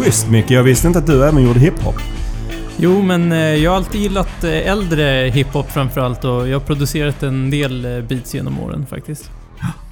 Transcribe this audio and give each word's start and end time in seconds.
Schysst 0.00 0.30
Micke, 0.30 0.50
jag 0.50 0.62
visste 0.62 0.86
inte 0.86 0.98
att 0.98 1.06
du 1.06 1.24
även 1.24 1.42
gjorde 1.42 1.60
hiphop. 1.60 1.94
Jo, 2.76 3.02
men 3.02 3.32
eh, 3.32 3.38
jag 3.38 3.70
har 3.70 3.76
alltid 3.76 4.00
gillat 4.00 4.44
eh, 4.44 4.70
äldre 4.70 5.30
hiphop 5.34 5.70
framförallt 5.70 6.24
och 6.24 6.48
jag 6.48 6.58
har 6.58 6.66
producerat 6.66 7.22
en 7.22 7.50
del 7.50 7.84
eh, 7.84 8.04
beats 8.04 8.34
genom 8.34 8.60
åren 8.60 8.86
faktiskt. 8.86 9.30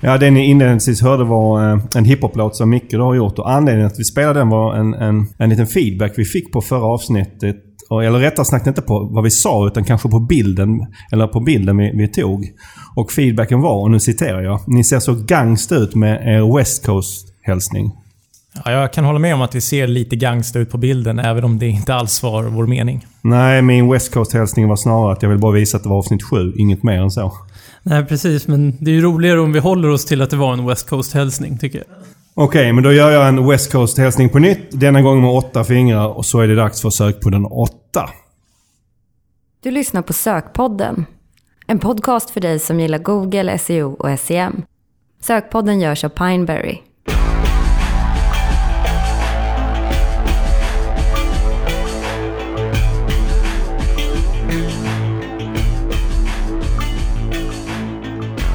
Ja, 0.01 0.19
det 0.19 0.31
ni 0.31 0.47
inledningsvis 0.47 1.03
hörde 1.03 1.25
var 1.25 1.61
en 1.97 2.05
hiphop-låt 2.05 2.57
som 2.57 2.71
Micke 2.71 2.95
har 2.95 3.15
gjort 3.15 3.39
och 3.39 3.51
anledningen 3.51 3.91
till 3.91 3.95
att 3.95 4.01
vi 4.01 4.05
spelade 4.05 4.41
den 4.41 4.49
var 4.49 4.75
en, 4.75 4.95
en, 4.95 5.27
en 5.39 5.51
liten 5.51 5.67
feedback 5.67 6.13
vi 6.17 6.25
fick 6.25 6.53
på 6.53 6.61
förra 6.61 6.85
avsnittet. 6.85 7.57
Eller 7.91 8.19
rättare 8.19 8.45
sagt 8.45 8.67
inte 8.67 8.83
på 8.83 9.09
vad 9.13 9.25
vi 9.25 9.31
sa 9.31 9.67
utan 9.67 9.85
kanske 9.85 10.09
på 10.09 10.21
bilden, 10.21 10.87
eller 11.13 11.27
på 11.27 11.41
bilden 11.41 11.77
vi, 11.77 11.93
vi 11.95 12.09
tog. 12.09 12.47
Och 12.97 13.13
feedbacken 13.13 13.61
var, 13.61 13.83
och 13.83 13.91
nu 13.91 14.01
citerar 14.01 14.43
jag, 14.43 14.61
Ni 14.67 14.85
ser 14.85 14.99
så 14.99 15.15
gangsta 15.15 15.77
ut 15.77 15.95
med 15.95 16.37
er 16.37 16.57
West 16.57 16.87
Coast-hälsning. 16.87 17.93
Ja, 18.65 18.71
jag 18.71 18.93
kan 18.93 19.05
hålla 19.05 19.19
med 19.19 19.35
om 19.35 19.43
att 19.43 19.55
vi 19.55 19.61
ser 19.61 19.87
lite 19.87 20.17
gangsta 20.17 20.59
ut 20.59 20.71
på 20.71 20.79
bilden, 20.79 21.19
även 21.19 21.45
om 21.45 21.59
det 21.59 21.67
inte 21.67 21.95
alls 21.95 22.23
var 22.23 22.43
vår 22.43 22.67
mening. 22.67 23.07
Nej, 23.21 23.63
min 23.63 23.91
West 23.91 24.15
Coast-hälsning 24.15 24.69
var 24.69 24.77
snarare 24.77 25.13
att 25.13 25.23
jag 25.23 25.31
vill 25.31 25.39
bara 25.39 25.53
visa 25.53 25.77
att 25.77 25.83
det 25.83 25.89
var 25.89 25.99
avsnitt 25.99 26.23
sju, 26.23 26.53
inget 26.57 26.83
mer 26.83 27.03
än 27.03 27.11
så. 27.11 27.33
Nej, 27.83 28.05
precis. 28.05 28.49
Men 28.49 28.77
det 28.81 28.91
är 28.91 28.95
ju 28.95 29.01
roligare 29.01 29.41
om 29.41 29.53
vi 29.53 29.59
håller 29.59 29.89
oss 29.89 30.05
till 30.05 30.23
att 30.23 30.31
det 30.31 30.37
var 30.37 30.53
en 30.53 30.67
West 30.67 30.89
Coast-hälsning, 30.89 31.59
tycker 31.59 31.79
jag. 31.79 31.87
Okej, 32.35 32.73
men 32.73 32.85
då 32.85 32.93
gör 32.93 33.11
jag 33.11 33.29
en 33.29 33.49
West 33.49 33.73
Coast-hälsning 33.73 34.29
på 34.29 34.39
nytt. 34.39 34.81
Denna 34.81 35.03
gång 35.03 35.21
med 35.21 35.31
åtta 35.31 35.65
fingrar 35.65 36.07
och 36.07 36.27
så 36.27 36.41
är 36.41 36.49
det 36.49 36.55
dags 36.55 36.83
för 36.83 36.91
sökpodden 36.91 37.45
åtta. 37.45 38.11
Du 39.63 39.71
lyssnar 39.71 40.03
på 40.03 40.13
Sökpodden. 40.13 41.07
En 41.67 41.79
podcast 41.79 42.31
för 42.31 42.41
dig 42.41 42.59
som 42.59 42.81
gillar 42.81 42.99
Google, 42.99 43.59
SEO 43.59 43.93
och 43.93 44.21
SEM. 44.21 44.63
Sökpodden 45.21 45.81
görs 45.81 46.05
av 46.05 46.09
Pineberry. 46.09 46.79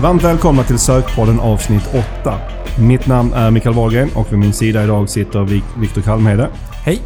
Varmt 0.03 0.23
välkomna 0.23 0.63
till 0.63 0.79
Sökpodden 0.79 1.39
avsnitt 1.39 1.95
8. 2.21 2.39
Mitt 2.81 3.07
namn 3.07 3.33
är 3.33 3.51
Mikael 3.51 3.75
Wahlgren 3.75 4.09
och 4.15 4.31
vid 4.31 4.39
min 4.39 4.53
sida 4.53 4.83
idag 4.83 5.09
sitter 5.09 5.39
Vik- 5.39 5.79
Viktor 5.81 6.01
Kalmhede 6.01 6.49
Hej! 6.85 6.99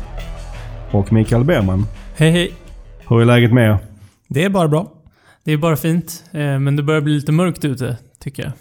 och 0.92 1.14
Mikael 1.14 1.44
Berman. 1.44 1.86
Hej, 2.16 2.32
hej. 2.32 2.54
Hur 3.10 3.22
är 3.22 3.26
läget 3.26 3.54
med 3.54 3.70
er? 3.70 3.78
Det 4.28 4.44
är 4.44 4.50
bara 4.50 4.68
bra. 4.68 4.92
Det 5.46 5.52
är 5.54 5.58
bara 5.58 5.76
fint. 5.76 6.24
eh, 6.32 6.60
Men 6.60 6.76
det 6.76 6.84
börjar 6.84 7.02
bli 7.02 7.14
lite 7.14 7.32
mörkt 7.32 7.66
ute, 7.66 7.98
tycker 8.24 8.44
jag. 8.44 8.52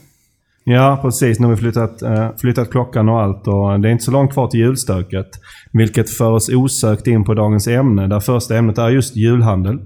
Ja, 0.64 0.98
precis. 1.02 1.40
Nu 1.40 1.46
har 1.46 1.54
vi 1.54 1.60
flyttat, 1.60 2.02
eh, 2.02 2.28
flyttat 2.40 2.70
klockan 2.70 3.08
och 3.08 3.20
allt 3.22 3.46
och 3.46 3.80
det 3.80 3.88
är 3.88 3.92
inte 3.92 4.04
så 4.04 4.10
långt 4.10 4.32
kvar 4.32 4.48
till 4.48 4.60
julstöket. 4.60 5.26
Vilket 5.72 6.10
för 6.10 6.30
oss 6.30 6.48
osökt 6.48 7.06
in 7.06 7.24
på 7.24 7.34
dagens 7.34 7.68
ämne, 7.68 8.06
där 8.06 8.20
första 8.20 8.56
ämnet 8.56 8.78
är 8.78 8.88
just 8.88 9.16
julhandel. 9.16 9.78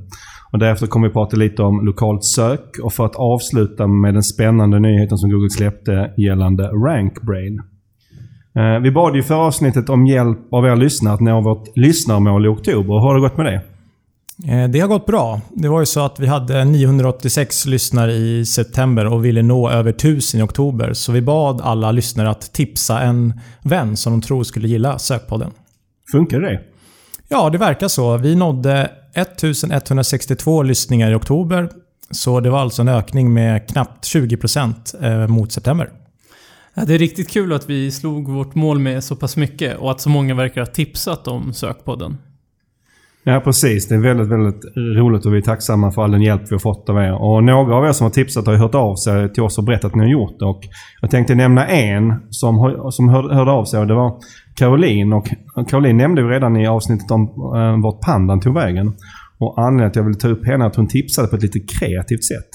Och 0.52 0.58
därefter 0.58 0.86
kommer 0.86 1.08
vi 1.08 1.12
prata 1.12 1.36
lite 1.36 1.62
om 1.62 1.86
lokalt 1.86 2.24
sök 2.24 2.78
och 2.82 2.92
för 2.92 3.04
att 3.06 3.16
avsluta 3.16 3.86
med 3.86 4.14
den 4.14 4.22
spännande 4.22 4.78
nyheten 4.80 5.18
som 5.18 5.30
Google 5.30 5.50
släppte 5.50 6.12
gällande 6.16 6.62
RankBrain. 6.68 7.60
Eh, 8.56 8.82
Vi 8.82 8.90
bad 8.90 9.16
ju 9.16 9.22
för 9.22 9.34
avsnittet 9.34 9.88
om 9.88 10.06
hjälp 10.06 10.38
av 10.52 10.66
er 10.66 10.76
lyssnare 10.76 11.14
att 11.14 11.20
nå 11.20 11.40
vårt 11.40 11.76
lyssnarmål 11.76 12.44
i 12.46 12.48
oktober. 12.48 12.92
Hur 12.94 13.00
har 13.00 13.14
det 13.14 13.20
gått 13.20 13.36
med 13.36 13.46
det? 13.46 13.62
Eh, 14.52 14.68
Det 14.70 14.80
har 14.80 14.88
gått 14.88 15.06
bra. 15.06 15.40
Det 15.54 15.68
var 15.68 15.80
ju 15.80 15.86
så 15.86 16.00
att 16.00 16.20
vi 16.20 16.26
hade 16.26 16.64
986 16.64 17.66
lyssnare 17.66 18.12
i 18.12 18.44
september 18.46 19.06
och 19.06 19.24
ville 19.24 19.42
nå 19.42 19.70
över 19.70 19.92
1000 19.92 20.40
i 20.40 20.42
oktober. 20.42 20.92
Så 20.92 21.12
vi 21.12 21.22
bad 21.22 21.60
alla 21.60 21.92
lyssnare 21.92 22.30
att 22.30 22.52
tipsa 22.52 23.00
en 23.00 23.40
vän 23.62 23.96
som 23.96 24.12
de 24.12 24.20
tror 24.20 24.42
skulle 24.42 24.68
gilla 24.68 24.98
Sökpodden. 24.98 25.50
Funkar 26.12 26.40
det? 26.40 26.60
Ja, 27.32 27.50
det 27.50 27.58
verkar 27.58 27.88
så. 27.88 28.16
Vi 28.16 28.36
nådde 28.36 28.90
1162 29.14 30.62
lyssningar 30.62 31.10
i 31.10 31.14
oktober. 31.14 31.70
Så 32.10 32.40
det 32.40 32.50
var 32.50 32.58
alltså 32.58 32.82
en 32.82 32.88
ökning 32.88 33.32
med 33.32 33.68
knappt 33.68 34.04
20% 34.04 35.22
eh, 35.22 35.28
mot 35.28 35.52
september. 35.52 35.90
Ja, 36.74 36.84
det 36.84 36.94
är 36.94 36.98
riktigt 36.98 37.30
kul 37.30 37.52
att 37.52 37.70
vi 37.70 37.90
slog 37.90 38.28
vårt 38.28 38.54
mål 38.54 38.78
med 38.78 39.04
så 39.04 39.16
pass 39.16 39.36
mycket 39.36 39.78
och 39.78 39.90
att 39.90 40.00
så 40.00 40.08
många 40.08 40.34
verkar 40.34 40.60
ha 40.60 40.66
tipsat 40.66 41.28
om 41.28 41.52
sökpodden. 41.52 42.16
Ja, 43.24 43.40
precis. 43.44 43.88
Det 43.88 43.94
är 43.94 43.98
väldigt, 43.98 44.28
väldigt 44.28 44.76
roligt 44.76 45.26
och 45.26 45.34
vi 45.34 45.38
är 45.38 45.42
tacksamma 45.42 45.92
för 45.92 46.02
all 46.02 46.10
den 46.10 46.22
hjälp 46.22 46.42
vi 46.42 46.54
har 46.54 46.58
fått 46.58 46.88
av 46.88 46.96
er. 46.96 47.22
Och 47.22 47.44
några 47.44 47.76
av 47.76 47.86
er 47.86 47.92
som 47.92 48.04
har 48.04 48.10
tipsat 48.10 48.46
har 48.46 48.54
hört 48.54 48.74
av 48.74 48.94
sig 48.96 49.32
till 49.32 49.42
oss 49.42 49.58
och 49.58 49.64
berättat 49.64 49.84
att 49.84 49.94
ni 49.94 50.02
har 50.02 50.10
gjort 50.10 50.38
det. 50.38 50.44
Och 50.44 50.62
jag 51.00 51.10
tänkte 51.10 51.34
nämna 51.34 51.66
en 51.66 52.14
som, 52.30 52.90
som 52.92 53.08
hör, 53.08 53.34
hörde 53.34 53.50
av 53.50 53.64
sig 53.64 53.80
och 53.80 53.86
det 53.86 53.94
var 53.94 54.20
Caroline. 54.54 55.12
Och 55.12 55.28
Caroline 55.68 55.96
nämnde 55.96 56.22
ju 56.22 56.28
redan 56.28 56.56
i 56.56 56.66
avsnittet 56.66 57.10
om 57.10 57.22
eh, 57.56 57.82
vart 57.82 58.00
pandan 58.00 58.40
tog 58.40 58.54
vägen. 58.54 58.92
Och 59.38 59.58
anledningen 59.58 59.92
till 59.92 60.00
att 60.00 60.04
jag 60.04 60.04
ville 60.04 60.18
ta 60.18 60.28
upp 60.28 60.46
henne 60.46 60.64
är 60.64 60.68
att 60.68 60.76
hon 60.76 60.88
tipsade 60.88 61.28
på 61.28 61.36
ett 61.36 61.42
lite 61.42 61.60
kreativt 61.60 62.24
sätt. 62.24 62.48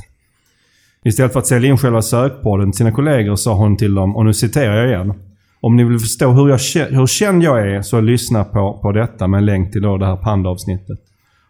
Istället 1.06 1.34
för 1.34 1.40
att 1.40 1.48
sälja 1.48 1.70
in 1.70 1.78
själva 1.78 2.02
sökpodden 2.02 2.72
till 2.72 2.78
sina 2.78 2.92
kollegor 2.92 3.36
sa 3.36 3.54
hon 3.54 3.78
till 3.78 3.96
dem, 3.96 4.16
och 4.16 4.26
nu 4.26 4.34
citerar 4.34 4.76
jag 4.76 4.88
igen. 4.88 5.14
Om 5.62 5.76
ni 5.76 5.84
vill 5.84 6.00
förstå 6.00 6.32
hur, 6.32 6.50
jag, 6.50 6.88
hur 6.90 7.08
känd 7.08 7.44
jag 7.44 7.70
är 7.70 7.82
så 7.82 8.02
lyssna 8.02 8.44
på, 8.44 8.80
på 8.82 8.92
detta 8.92 9.28
med 9.28 9.38
en 9.38 9.46
länk 9.46 9.72
till 9.72 9.82
då 9.82 9.98
det 9.98 10.06
här 10.06 10.16
pandaavsnittet. 10.16 11.00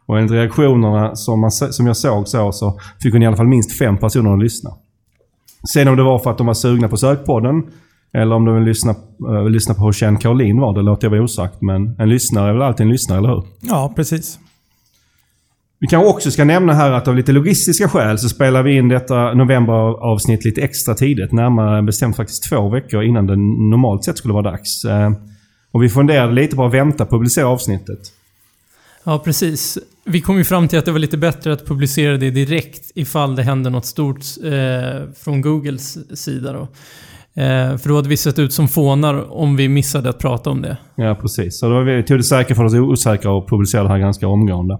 Och 0.05 0.17
enligt 0.17 0.31
reaktionerna 0.31 1.15
som, 1.15 1.39
man, 1.39 1.51
som 1.51 1.87
jag 1.87 1.97
såg 1.97 2.27
så, 2.27 2.51
så 2.51 2.79
fick 3.01 3.13
hon 3.13 3.23
i 3.23 3.27
alla 3.27 3.37
fall 3.37 3.47
minst 3.47 3.77
fem 3.77 3.97
personer 3.97 4.33
att 4.33 4.39
lyssna. 4.39 4.69
Sen 5.73 5.87
om 5.87 5.95
det 5.95 6.03
var 6.03 6.19
för 6.19 6.31
att 6.31 6.37
de 6.37 6.47
var 6.47 6.53
sugna 6.53 6.87
på 6.87 6.97
sökpodden 6.97 7.63
eller 8.15 8.35
om 8.35 8.45
de 8.45 8.55
vill 8.55 8.63
lyssna, 8.63 8.95
vill 9.43 9.53
lyssna 9.53 9.73
på 9.73 9.85
hur 9.85 9.91
känd 9.91 10.21
Caroline 10.21 10.59
var, 10.61 10.73
det 10.73 10.81
låter 10.81 11.05
jag 11.05 11.11
vara 11.11 11.21
osagt. 11.23 11.61
Men 11.61 11.95
en 11.99 12.09
lyssnare 12.09 12.49
är 12.49 12.53
väl 12.53 12.61
alltid 12.61 12.85
en 12.85 12.91
lyssnare, 12.91 13.19
eller 13.19 13.29
hur? 13.29 13.43
Ja, 13.61 13.93
precis. 13.95 14.39
Vi 15.79 15.87
kanske 15.87 16.09
också 16.09 16.31
ska 16.31 16.43
nämna 16.45 16.73
här 16.73 16.91
att 16.91 17.07
av 17.07 17.15
lite 17.15 17.31
logistiska 17.31 17.89
skäl 17.89 18.19
så 18.19 18.29
spelar 18.29 18.63
vi 18.63 18.75
in 18.77 18.89
detta 18.89 19.33
novemberavsnitt 19.33 20.45
lite 20.45 20.61
extra 20.61 20.93
tidigt. 20.93 21.31
Närmare 21.31 21.81
bestämt 21.83 22.15
faktiskt 22.15 22.49
två 22.49 22.69
veckor 22.69 23.03
innan 23.03 23.27
det 23.27 23.35
normalt 23.71 24.03
sett 24.03 24.17
skulle 24.17 24.33
vara 24.33 24.51
dags. 24.51 24.85
Eh, 24.85 25.11
Och 25.71 25.83
vi 25.83 25.89
funderade 25.89 26.33
lite 26.33 26.55
på 26.55 26.65
att 26.65 26.73
vänta 26.73 27.05
publicera 27.05 27.47
avsnittet. 27.47 27.99
Ja, 29.03 29.19
precis. 29.19 29.77
Vi 30.05 30.21
kom 30.21 30.37
ju 30.37 30.43
fram 30.43 30.67
till 30.67 30.79
att 30.79 30.85
det 30.85 30.91
var 30.91 30.99
lite 30.99 31.17
bättre 31.17 31.53
att 31.53 31.65
publicera 31.65 32.17
det 32.17 32.31
direkt 32.31 32.91
ifall 32.95 33.35
det 33.35 33.43
hände 33.43 33.69
något 33.69 33.85
stort 33.85 34.21
eh, 34.43 35.13
från 35.17 35.41
Googles 35.41 35.97
sida 36.19 36.53
då. 36.53 36.67
Eh, 37.37 37.77
för 37.77 37.89
då 37.89 37.95
hade 37.95 38.09
vi 38.09 38.17
sett 38.17 38.39
ut 38.39 38.53
som 38.53 38.67
fånar 38.67 39.33
om 39.33 39.55
vi 39.55 39.69
missade 39.69 40.09
att 40.09 40.19
prata 40.19 40.49
om 40.49 40.61
det. 40.61 40.77
Ja, 40.95 41.15
precis. 41.21 41.59
Så 41.59 41.69
då 41.69 41.73
var 41.73 41.83
vi 41.83 42.03
tog 42.03 42.19
det 42.19 42.23
säkra 42.23 42.55
för 42.55 42.63
oss 42.63 42.73
osäkra 42.73 43.31
och 43.31 43.49
publicerade 43.49 43.87
det 43.87 43.93
här 43.93 43.99
ganska 43.99 44.27
omgående. 44.27 44.79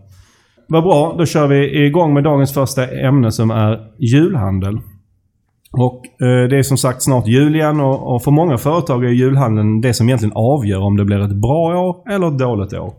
Vad 0.67 0.83
bra. 0.83 1.15
Då 1.17 1.25
kör 1.25 1.47
vi 1.47 1.85
igång 1.85 2.13
med 2.13 2.23
dagens 2.23 2.53
första 2.53 2.87
ämne 2.87 3.31
som 3.31 3.51
är 3.51 3.79
julhandel. 3.99 4.79
Och 5.71 6.05
eh, 6.05 6.49
det 6.49 6.57
är 6.57 6.63
som 6.63 6.77
sagt 6.77 7.03
snart 7.03 7.27
jul 7.27 7.55
igen 7.55 7.79
och, 7.79 8.15
och 8.15 8.23
för 8.23 8.31
många 8.31 8.57
företag 8.57 9.05
är 9.05 9.09
julhandeln 9.09 9.81
det 9.81 9.93
som 9.93 10.09
egentligen 10.09 10.35
avgör 10.35 10.79
om 10.79 10.97
det 10.97 11.05
blir 11.05 11.19
ett 11.19 11.35
bra 11.35 11.87
år 11.87 12.13
eller 12.13 12.27
ett 12.27 12.37
dåligt 12.37 12.73
år. 12.73 12.93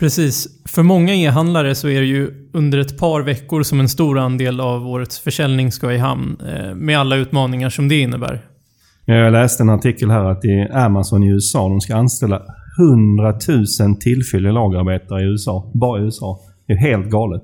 Precis. 0.00 0.48
För 0.68 0.82
många 0.82 1.14
e-handlare 1.14 1.74
så 1.74 1.88
är 1.88 2.00
det 2.00 2.06
ju 2.06 2.30
under 2.52 2.78
ett 2.78 2.98
par 2.98 3.22
veckor 3.22 3.62
som 3.62 3.80
en 3.80 3.88
stor 3.88 4.18
andel 4.18 4.60
av 4.60 4.86
årets 4.86 5.18
försäljning 5.18 5.72
ska 5.72 5.92
i 5.92 5.98
hamn. 5.98 6.36
Eh, 6.46 6.74
med 6.74 6.98
alla 6.98 7.16
utmaningar 7.16 7.70
som 7.70 7.88
det 7.88 8.00
innebär. 8.00 8.40
Jag 9.04 9.32
läste 9.32 9.62
en 9.62 9.70
artikel 9.70 10.10
här 10.10 10.24
att 10.24 10.44
i 10.44 10.68
Amazon 10.72 11.22
i 11.22 11.26
USA, 11.26 11.68
de 11.68 11.80
ska 11.80 11.96
anställa 11.96 12.42
100 12.78 13.34
000 13.80 13.96
tillfälliga 13.96 14.52
lagerarbetare 14.52 15.22
i 15.22 15.24
USA. 15.24 15.70
Bara 15.74 16.00
i 16.00 16.04
USA. 16.04 16.40
Det 16.66 16.72
är 16.72 16.76
helt 16.76 17.06
galet. 17.06 17.42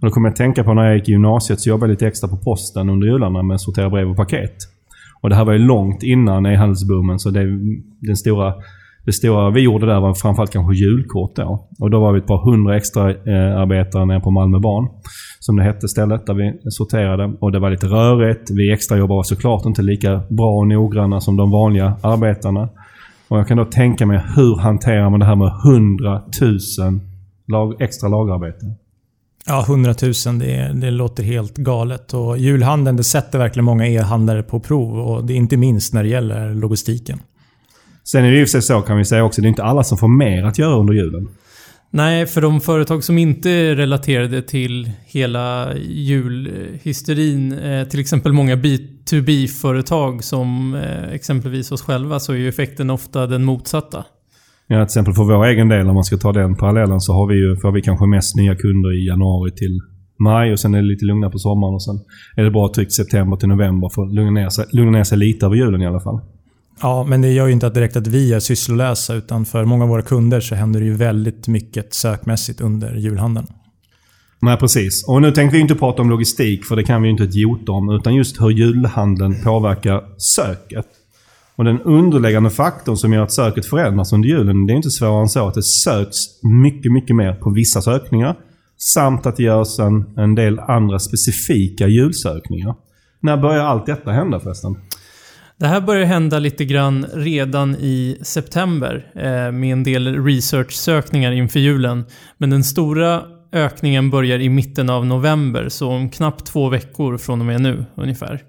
Och 0.00 0.06
då 0.06 0.10
kommer 0.10 0.28
jag 0.28 0.32
att 0.32 0.36
tänka 0.36 0.64
på 0.64 0.74
när 0.74 0.84
jag 0.84 0.96
gick 0.96 1.08
i 1.08 1.12
gymnasiet 1.12 1.60
så 1.60 1.68
jobbade 1.68 1.92
jag 1.92 1.94
lite 1.94 2.06
extra 2.06 2.28
på 2.28 2.36
posten 2.36 2.90
under 2.90 3.06
jularna 3.06 3.42
med 3.42 3.54
att 3.54 3.60
sortera 3.60 3.90
brev 3.90 4.10
och 4.10 4.16
paket. 4.16 4.56
Och 5.20 5.30
det 5.30 5.36
här 5.36 5.44
var 5.44 5.52
ju 5.52 5.58
långt 5.58 6.02
innan 6.02 6.46
e-handelsboomen 6.46 7.18
så 7.18 7.30
det, 7.30 7.44
den 8.00 8.16
stora, 8.16 8.54
det 9.08 9.12
stora 9.12 9.50
vi 9.50 9.60
gjorde 9.60 9.86
där 9.86 10.00
var 10.00 10.14
framförallt 10.14 10.50
kanske 10.50 10.74
julkort 10.74 11.36
då. 11.36 11.68
Och 11.80 11.90
då 11.90 12.00
var 12.00 12.12
vi 12.12 12.18
ett 12.18 12.26
par 12.26 12.50
hundra 12.50 12.76
extra 12.76 13.10
eh, 13.10 13.60
arbetare 13.60 14.04
nere 14.06 14.20
på 14.20 14.30
Malmö 14.30 14.58
Barn. 14.58 14.88
Som 15.40 15.56
det 15.56 15.62
hette 15.62 15.88
stället 15.88 16.26
där 16.26 16.34
vi 16.34 16.70
sorterade. 16.70 17.32
Och 17.40 17.52
det 17.52 17.58
var 17.58 17.70
lite 17.70 17.86
rörigt. 17.86 18.50
Vi 18.50 18.72
extrajobbare 18.72 19.16
var 19.16 19.22
såklart 19.22 19.66
inte 19.66 19.82
lika 19.82 20.22
bra 20.28 20.50
och 20.50 20.66
noggranna 20.66 21.20
som 21.20 21.36
de 21.36 21.50
vanliga 21.50 21.96
arbetarna. 22.02 22.68
Och 23.28 23.38
jag 23.38 23.48
kan 23.48 23.56
då 23.56 23.64
tänka 23.64 24.06
mig 24.06 24.20
hur 24.36 24.56
hanterar 24.56 25.10
man 25.10 25.20
det 25.20 25.26
här 25.26 25.36
med 25.36 25.52
100 25.64 26.22
000 26.40 27.00
lag, 27.46 27.82
extra 27.82 28.08
lagerarbeten? 28.08 28.74
Ja, 29.46 29.64
100 29.68 29.94
000. 30.26 30.38
Det, 30.38 30.72
det 30.74 30.90
låter 30.90 31.22
helt 31.22 31.56
galet. 31.56 32.14
Och 32.14 32.38
julhandeln 32.38 32.96
det 32.96 33.04
sätter 33.04 33.38
verkligen 33.38 33.64
många 33.64 33.86
e-handlare 33.86 34.42
på 34.42 34.60
prov. 34.60 34.98
Och 34.98 35.24
det 35.24 35.32
är 35.32 35.36
inte 35.36 35.56
minst 35.56 35.94
när 35.94 36.02
det 36.02 36.08
gäller 36.08 36.54
logistiken. 36.54 37.18
Sen 38.10 38.24
är 38.24 38.30
det 38.30 38.36
ju 38.36 38.46
för 38.46 38.50
sig 38.50 38.62
så 38.62 38.80
kan 38.80 38.98
vi 38.98 39.04
säga 39.04 39.24
också, 39.24 39.42
det 39.42 39.46
är 39.46 39.48
inte 39.48 39.62
alla 39.62 39.84
som 39.84 39.98
får 39.98 40.08
mer 40.08 40.44
att 40.44 40.58
göra 40.58 40.76
under 40.76 40.94
julen. 40.94 41.28
Nej, 41.90 42.26
för 42.26 42.40
de 42.40 42.60
företag 42.60 43.04
som 43.04 43.18
inte 43.18 43.50
är 43.50 43.76
relaterade 43.76 44.42
till 44.42 44.90
hela 45.06 45.74
julhysterin, 45.76 47.52
eh, 47.52 47.88
till 47.88 48.00
exempel 48.00 48.32
många 48.32 48.56
B2B-företag 48.56 50.24
som 50.24 50.74
eh, 50.74 51.12
exempelvis 51.12 51.72
oss 51.72 51.82
själva, 51.82 52.20
så 52.20 52.32
är 52.32 52.36
ju 52.36 52.48
effekten 52.48 52.90
ofta 52.90 53.26
den 53.26 53.44
motsatta. 53.44 54.04
Ja, 54.66 54.76
till 54.76 54.84
exempel 54.84 55.14
för 55.14 55.22
vår 55.22 55.46
egen 55.46 55.68
del, 55.68 55.88
om 55.88 55.94
man 55.94 56.04
ska 56.04 56.16
ta 56.16 56.32
den 56.32 56.56
parallellen, 56.56 57.00
så 57.00 57.12
har 57.12 57.26
vi 57.26 57.34
ju, 57.34 57.56
får 57.56 57.72
vi 57.72 57.82
kanske 57.82 58.06
mest 58.06 58.36
nya 58.36 58.54
kunder 58.54 59.02
i 59.02 59.06
januari 59.06 59.50
till 59.50 59.80
maj 60.18 60.52
och 60.52 60.60
sen 60.60 60.74
är 60.74 60.78
det 60.78 60.88
lite 60.88 61.04
lugnare 61.04 61.30
på 61.30 61.38
sommaren 61.38 61.74
och 61.74 61.82
sen 61.82 62.00
är 62.36 62.44
det 62.44 62.50
bra 62.50 62.72
tryckt 62.74 62.92
september 62.92 63.36
till 63.36 63.48
november 63.48 63.88
för 63.94 64.02
att 64.02 64.14
lugna 64.14 64.30
ner 64.30 64.48
sig, 64.48 64.64
lugna 64.72 64.90
ner 64.90 65.04
sig 65.04 65.18
lite 65.18 65.46
över 65.46 65.56
julen 65.56 65.82
i 65.82 65.86
alla 65.86 66.00
fall. 66.00 66.20
Ja, 66.80 67.04
men 67.04 67.22
det 67.22 67.32
gör 67.32 67.46
ju 67.46 67.52
inte 67.52 67.70
direkt 67.70 67.96
att 67.96 68.06
vi 68.06 68.32
är 68.32 68.40
sysslolösa 68.40 69.14
utan 69.14 69.44
för 69.44 69.64
många 69.64 69.84
av 69.84 69.90
våra 69.90 70.02
kunder 70.02 70.40
så 70.40 70.54
händer 70.54 70.80
det 70.80 70.86
ju 70.86 70.94
väldigt 70.94 71.48
mycket 71.48 71.94
sökmässigt 71.94 72.60
under 72.60 72.94
julhandeln. 72.94 73.46
Nej, 74.40 74.56
precis. 74.56 75.04
Och 75.08 75.22
nu 75.22 75.32
tänkte 75.32 75.56
vi 75.56 75.60
inte 75.60 75.74
prata 75.74 76.02
om 76.02 76.10
logistik, 76.10 76.64
för 76.64 76.76
det 76.76 76.84
kan 76.84 77.02
vi 77.02 77.08
ju 77.08 77.12
inte 77.12 77.24
ett 77.24 77.34
jota 77.34 77.72
om, 77.72 77.90
utan 77.90 78.14
just 78.14 78.40
hur 78.40 78.50
julhandeln 78.50 79.42
påverkar 79.44 80.04
söket. 80.18 80.86
Och 81.56 81.64
den 81.64 81.80
underliggande 81.80 82.50
faktorn 82.50 82.96
som 82.96 83.12
gör 83.12 83.22
att 83.22 83.32
söket 83.32 83.66
förändras 83.66 84.12
under 84.12 84.28
julen, 84.28 84.66
det 84.66 84.72
är 84.72 84.76
inte 84.76 84.90
svårare 84.90 85.20
än 85.20 85.28
så 85.28 85.48
att 85.48 85.54
det 85.54 85.62
söks 85.62 86.16
mycket, 86.42 86.92
mycket 86.92 87.16
mer 87.16 87.34
på 87.34 87.50
vissa 87.50 87.82
sökningar. 87.82 88.36
Samt 88.76 89.26
att 89.26 89.36
det 89.36 89.42
görs 89.42 89.78
en, 89.78 90.18
en 90.18 90.34
del 90.34 90.58
andra 90.58 90.98
specifika 90.98 91.86
julsökningar. 91.86 92.74
När 93.20 93.36
börjar 93.36 93.64
allt 93.64 93.86
detta 93.86 94.10
hända 94.12 94.40
förresten? 94.40 94.76
Det 95.58 95.66
här 95.66 95.80
börjar 95.80 96.04
hända 96.04 96.38
lite 96.38 96.64
grann 96.64 97.06
redan 97.12 97.74
i 97.74 98.18
september 98.22 99.12
eh, 99.14 99.52
med 99.52 99.72
en 99.72 99.84
del 99.84 100.24
research-sökningar 100.24 101.32
inför 101.32 101.60
julen. 101.60 102.04
Men 102.38 102.50
den 102.50 102.64
stora 102.64 103.22
ökningen 103.52 104.10
börjar 104.10 104.38
i 104.38 104.48
mitten 104.48 104.90
av 104.90 105.06
november, 105.06 105.68
så 105.68 105.88
om 105.88 106.10
knappt 106.10 106.46
två 106.46 106.68
veckor 106.68 107.18
från 107.18 107.40
och 107.40 107.46
med 107.46 107.60
nu 107.60 107.84
ungefär. 107.94 108.42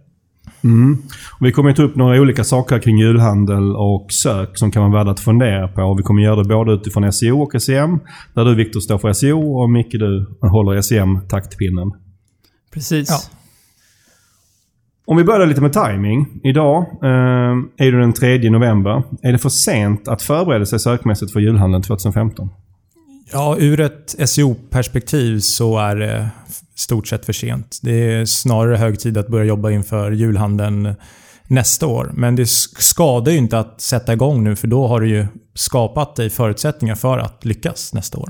Mm. 0.63 0.97
Och 1.39 1.45
vi 1.45 1.51
kommer 1.51 1.73
ta 1.73 1.83
upp 1.83 1.95
några 1.95 2.21
olika 2.21 2.43
saker 2.43 2.79
kring 2.79 2.97
julhandel 2.97 3.75
och 3.75 4.07
sök 4.23 4.57
som 4.57 4.71
kan 4.71 4.81
vara 4.81 4.93
värda 4.93 5.11
att 5.11 5.19
fundera 5.19 5.67
på. 5.67 5.81
Och 5.81 5.99
vi 5.99 6.03
kommer 6.03 6.21
göra 6.21 6.35
det 6.35 6.49
både 6.49 6.73
utifrån 6.73 7.13
SEO 7.13 7.41
och 7.41 7.61
SEM. 7.61 7.99
Där 8.33 8.45
du 8.45 8.55
Viktor 8.55 8.79
står 8.79 8.97
för 8.97 9.13
SEO 9.13 9.61
och 9.61 9.69
Micke 9.69 9.91
du 9.91 10.25
håller 10.41 10.81
SEM-taktpinnen. 10.81 11.91
Precis. 12.73 13.09
Ja. 13.09 13.38
Om 15.09 15.17
vi 15.17 15.23
börjar 15.23 15.47
lite 15.47 15.61
med 15.61 15.73
timing. 15.73 16.27
Idag 16.43 16.77
eh, 17.03 17.87
är 17.87 17.91
det 17.91 17.99
den 17.99 18.13
3 18.13 18.49
november. 18.49 19.03
Är 19.21 19.31
det 19.31 19.37
för 19.37 19.49
sent 19.49 20.07
att 20.07 20.21
förbereda 20.21 20.65
sig 20.65 20.79
sökmässigt 20.79 21.33
för 21.33 21.39
julhandeln 21.39 21.83
2015? 21.83 22.49
Ja, 23.31 23.55
ur 23.59 23.79
ett 23.79 24.15
SEO-perspektiv 24.29 25.39
så 25.39 25.77
är 25.77 25.95
det 25.95 26.29
stort 26.75 27.07
sett 27.07 27.25
för 27.25 27.33
sent. 27.33 27.79
Det 27.81 27.91
är 27.91 28.25
snarare 28.25 28.77
hög 28.77 28.99
tid 28.99 29.17
att 29.17 29.27
börja 29.27 29.45
jobba 29.45 29.71
inför 29.71 30.11
julhandeln 30.11 30.93
nästa 31.47 31.87
år. 31.87 32.11
Men 32.13 32.35
det 32.35 32.49
skadar 32.49 33.31
ju 33.31 33.37
inte 33.37 33.59
att 33.59 33.81
sätta 33.81 34.13
igång 34.13 34.43
nu 34.43 34.55
för 34.55 34.67
då 34.67 34.87
har 34.87 35.01
du 35.01 35.09
ju 35.09 35.27
skapat 35.53 36.15
dig 36.15 36.29
förutsättningar 36.29 36.95
för 36.95 37.17
att 37.17 37.45
lyckas 37.45 37.93
nästa 37.93 38.17
år. 38.17 38.29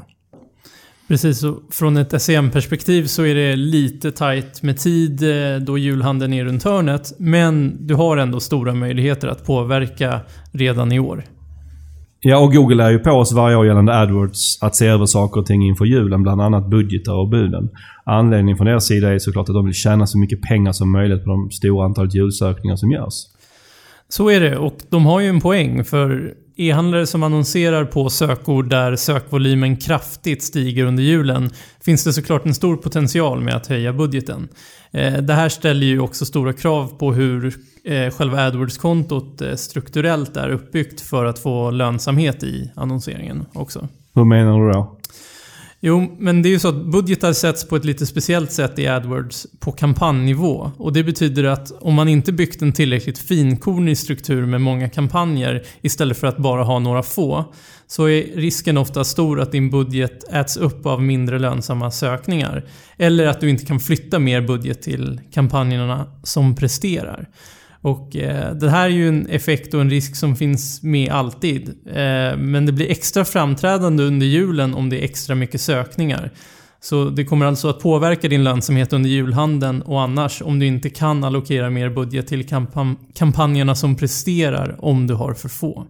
Precis, 1.10 1.44
och 1.44 1.60
från 1.72 1.98
ett 1.98 2.22
SEM-perspektiv 2.22 3.06
så 3.06 3.26
är 3.26 3.36
det 3.36 3.56
lite 3.56 4.12
tight 4.12 4.64
med 4.64 4.78
tid 4.78 5.24
eh, 5.24 5.60
då 5.62 5.78
julhandeln 5.78 6.34
är 6.34 6.46
runt 6.46 6.64
hörnet. 6.64 7.14
Men 7.18 7.78
du 7.88 7.96
har 7.96 8.18
ändå 8.18 8.40
stora 8.40 8.74
möjligheter 8.74 9.28
att 9.28 9.46
påverka 9.46 10.20
redan 10.52 10.92
i 10.92 11.00
år. 11.00 11.24
Ja, 12.20 12.38
och 12.38 12.54
Google 12.54 12.84
är 12.84 12.90
ju 12.90 13.00
på 13.00 13.12
oss 13.12 13.32
varje 13.34 13.56
år 13.56 13.66
gällande 13.66 14.00
AdWords 14.00 14.58
att 14.62 14.76
se 14.76 14.88
över 14.88 15.06
saker 15.06 15.40
och 15.40 15.46
ting 15.46 15.68
inför 15.68 15.86
julen, 15.86 16.24
bland 16.24 16.42
annat 16.42 16.70
budgetar 16.70 17.14
och 17.14 17.30
buden. 17.30 17.70
Anledningen 18.04 18.58
från 18.58 18.68
deras 18.68 18.86
sida 18.88 19.14
är 19.14 19.20
såklart 19.20 19.50
att 19.50 19.56
de 19.56 19.66
vill 19.66 19.74
tjäna 19.74 20.08
så 20.08 20.18
mycket 20.18 20.42
pengar 20.42 20.72
som 20.72 20.92
möjligt 20.92 21.24
på 21.24 21.30
de 21.30 21.52
stora 21.52 21.86
antalet 21.86 22.16
julsökningar 22.16 22.76
som 22.76 22.92
görs. 22.92 23.14
Så 24.10 24.30
är 24.30 24.40
det, 24.40 24.58
och 24.58 24.78
de 24.90 25.06
har 25.06 25.20
ju 25.20 25.28
en 25.28 25.42
poäng, 25.42 25.84
för 25.86 26.34
e-handlare 26.56 27.08
som 27.08 27.24
annonserar 27.24 27.86
på 27.86 28.10
sökord 28.10 28.70
där 28.70 28.96
sökvolymen 28.96 29.78
kraftigt 29.78 30.44
stiger 30.44 30.86
under 30.86 31.04
julen 31.04 31.50
finns 31.82 32.04
det 32.04 32.14
såklart 32.14 32.46
en 32.46 32.54
stor 32.54 32.78
potential 32.78 33.42
med 33.42 33.56
att 33.56 33.68
höja 33.68 33.94
budgeten. 33.94 34.48
Eh, 34.92 35.14
det 35.14 35.34
här 35.34 35.50
ställer 35.50 35.86
ju 35.86 36.00
också 36.00 36.26
stora 36.26 36.54
krav 36.54 36.88
på 36.88 37.14
hur 37.14 37.54
eh, 37.84 38.10
själva 38.14 38.38
AdWords-kontot 38.38 39.42
eh, 39.42 39.56
strukturellt 39.56 40.38
är 40.38 40.50
uppbyggt 40.50 41.02
för 41.02 41.26
att 41.26 41.40
få 41.40 41.72
lönsamhet 41.72 42.44
i 42.44 42.72
annonseringen 42.76 43.46
också. 43.54 43.88
Hur 44.16 44.26
menar 44.26 44.68
du 44.68 44.72
då? 44.72 44.99
Jo, 45.82 46.16
men 46.20 46.42
det 46.42 46.50
är 46.50 46.52
ju 46.52 46.60
så 46.60 46.68
att 46.68 46.86
budgetar 46.86 47.34
sätts 47.34 47.68
på 47.68 47.76
ett 47.76 47.86
lite 47.86 48.06
speciellt 48.06 48.52
sätt 48.52 48.80
i 48.80 48.88
AdWords 48.88 49.48
på 49.60 49.72
kampanjnivå. 49.72 50.72
Och 50.78 50.94
det 50.94 51.04
betyder 51.04 51.44
att 51.44 51.72
om 51.72 51.94
man 51.94 52.08
inte 52.08 52.32
byggt 52.32 52.62
en 52.62 52.74
tillräckligt 52.74 53.20
finkornig 53.20 53.98
struktur 53.98 54.46
med 54.46 54.62
många 54.62 54.90
kampanjer 54.90 55.64
istället 55.82 56.18
för 56.18 56.28
att 56.28 56.38
bara 56.38 56.64
ha 56.64 56.80
några 56.80 57.04
få, 57.04 57.54
så 57.88 58.10
är 58.10 58.36
risken 58.36 58.78
ofta 58.78 59.04
stor 59.04 59.42
att 59.42 59.52
din 59.52 59.70
budget 59.70 60.34
äts 60.34 60.58
upp 60.58 60.86
av 60.86 61.04
mindre 61.04 61.40
lönsamma 61.40 61.92
sökningar. 61.92 62.66
Eller 62.98 63.28
att 63.28 63.42
du 63.42 63.50
inte 63.50 63.66
kan 63.66 63.80
flytta 63.80 64.20
mer 64.20 64.42
budget 64.42 64.82
till 64.82 65.22
kampanjerna 65.34 66.06
som 66.24 66.56
presterar. 66.56 67.28
Och 67.82 68.16
eh, 68.16 68.56
det 68.56 68.70
här 68.70 68.86
är 68.86 68.90
ju 68.90 69.08
en 69.08 69.28
effekt 69.28 69.74
och 69.74 69.82
en 69.82 69.90
risk 69.90 70.16
som 70.16 70.36
finns 70.36 70.84
med 70.84 71.12
alltid. 71.12 71.70
Eh, 71.86 72.38
men 72.38 72.66
det 72.66 72.72
blir 72.72 72.92
extra 72.92 73.26
framträdande 73.26 74.04
under 74.04 74.26
julen 74.26 74.74
om 74.74 74.90
det 74.90 75.00
är 75.00 75.04
extra 75.04 75.36
mycket 75.36 75.62
sökningar. 75.62 76.32
Så 76.82 77.10
det 77.10 77.26
kommer 77.26 77.46
alltså 77.46 77.70
att 77.70 77.80
påverka 77.80 78.28
din 78.28 78.44
lönsamhet 78.44 78.94
under 78.94 79.10
julhandeln 79.10 79.82
och 79.82 80.02
annars 80.02 80.42
om 80.42 80.60
du 80.60 80.66
inte 80.66 80.90
kan 80.90 81.24
allokera 81.24 81.70
mer 81.70 81.90
budget 81.90 82.28
till 82.28 82.48
kampan 82.48 82.96
kampanjerna 83.14 83.76
som 83.76 83.96
presterar 83.96 84.76
om 84.80 85.08
du 85.08 85.14
har 85.14 85.34
för 85.34 85.50
få. 85.50 85.88